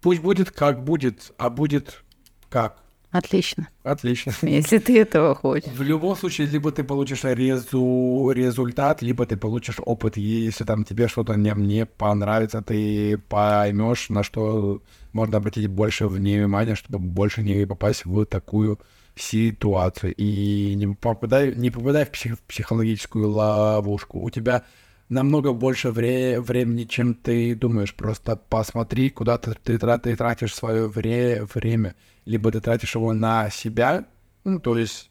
[0.00, 2.02] пусть будет как будет, а будет
[2.50, 2.81] как.
[3.12, 3.68] Отлично.
[3.82, 4.32] Отлично.
[4.42, 5.70] Если ты этого хочешь.
[5.70, 8.32] В любом случае, либо ты получишь резу...
[8.34, 10.16] результат, либо ты получишь опыт.
[10.16, 14.82] Если там тебе что-то не, не понравится, ты поймешь, на что
[15.12, 18.80] можно обратить больше внимания, чтобы больше не попасть в такую
[19.14, 20.14] ситуацию.
[20.14, 24.20] И не попадай, не попадай в, псих, психологическую ловушку.
[24.20, 24.64] У тебя
[25.10, 27.94] намного больше вре- времени, чем ты думаешь.
[27.94, 31.94] Просто посмотри, куда ты, ты, ты тратишь свое вре- время.
[32.24, 34.04] Либо ты тратишь его на себя,
[34.44, 35.10] ну, то есть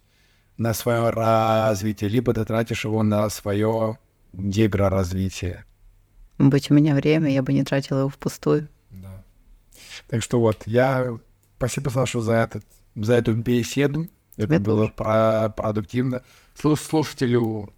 [0.58, 3.98] на свое развитие, либо ты тратишь его на свое
[4.34, 5.66] развитие.
[6.38, 8.68] Быть у меня время, я бы не тратила его впустую.
[8.90, 9.24] Да.
[10.08, 11.18] Так что вот, я
[11.58, 14.08] спасибо, Саша, за, этот, за эту беседу.
[14.38, 16.24] Это было про продуктивно.
[16.56, 17.74] Слушателю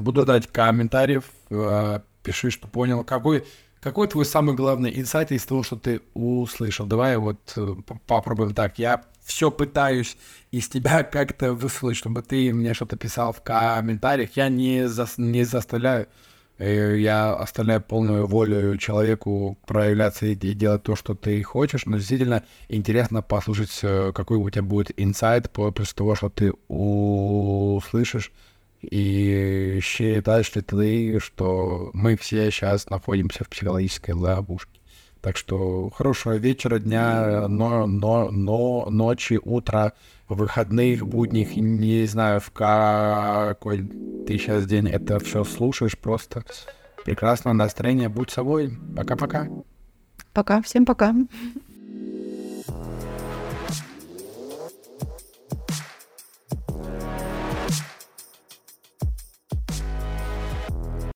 [0.00, 3.04] Буду дать комментариев, э, пиши, что понял.
[3.04, 3.44] Какой,
[3.82, 6.86] какой твой самый главный инсайт из того, что ты услышал?
[6.86, 7.74] Давай вот э,
[8.06, 8.78] попробуем так.
[8.78, 10.16] Я все пытаюсь
[10.52, 14.36] из тебя как-то выслушать, чтобы ты мне что-то писал в комментариях.
[14.36, 16.06] Я не, за, не заставляю
[16.60, 21.96] И я оставляю полную волю человеку проявляться и, и делать то, что ты хочешь, но
[21.96, 28.30] действительно интересно послушать, э, какой у тебя будет инсайт после того, что ты услышишь,
[28.82, 34.80] и считаешь ли ты, что мы все сейчас находимся в психологической ловушке.
[35.20, 39.92] Так что хорошего вечера, дня, но, но, но, ночи, утра,
[40.28, 43.86] выходных, будних, не знаю, в какой
[44.26, 46.44] ты сейчас день это все слушаешь, просто
[47.04, 48.76] прекрасного настроения, будь собой.
[48.96, 49.48] Пока-пока.
[50.32, 51.14] Пока, всем пока.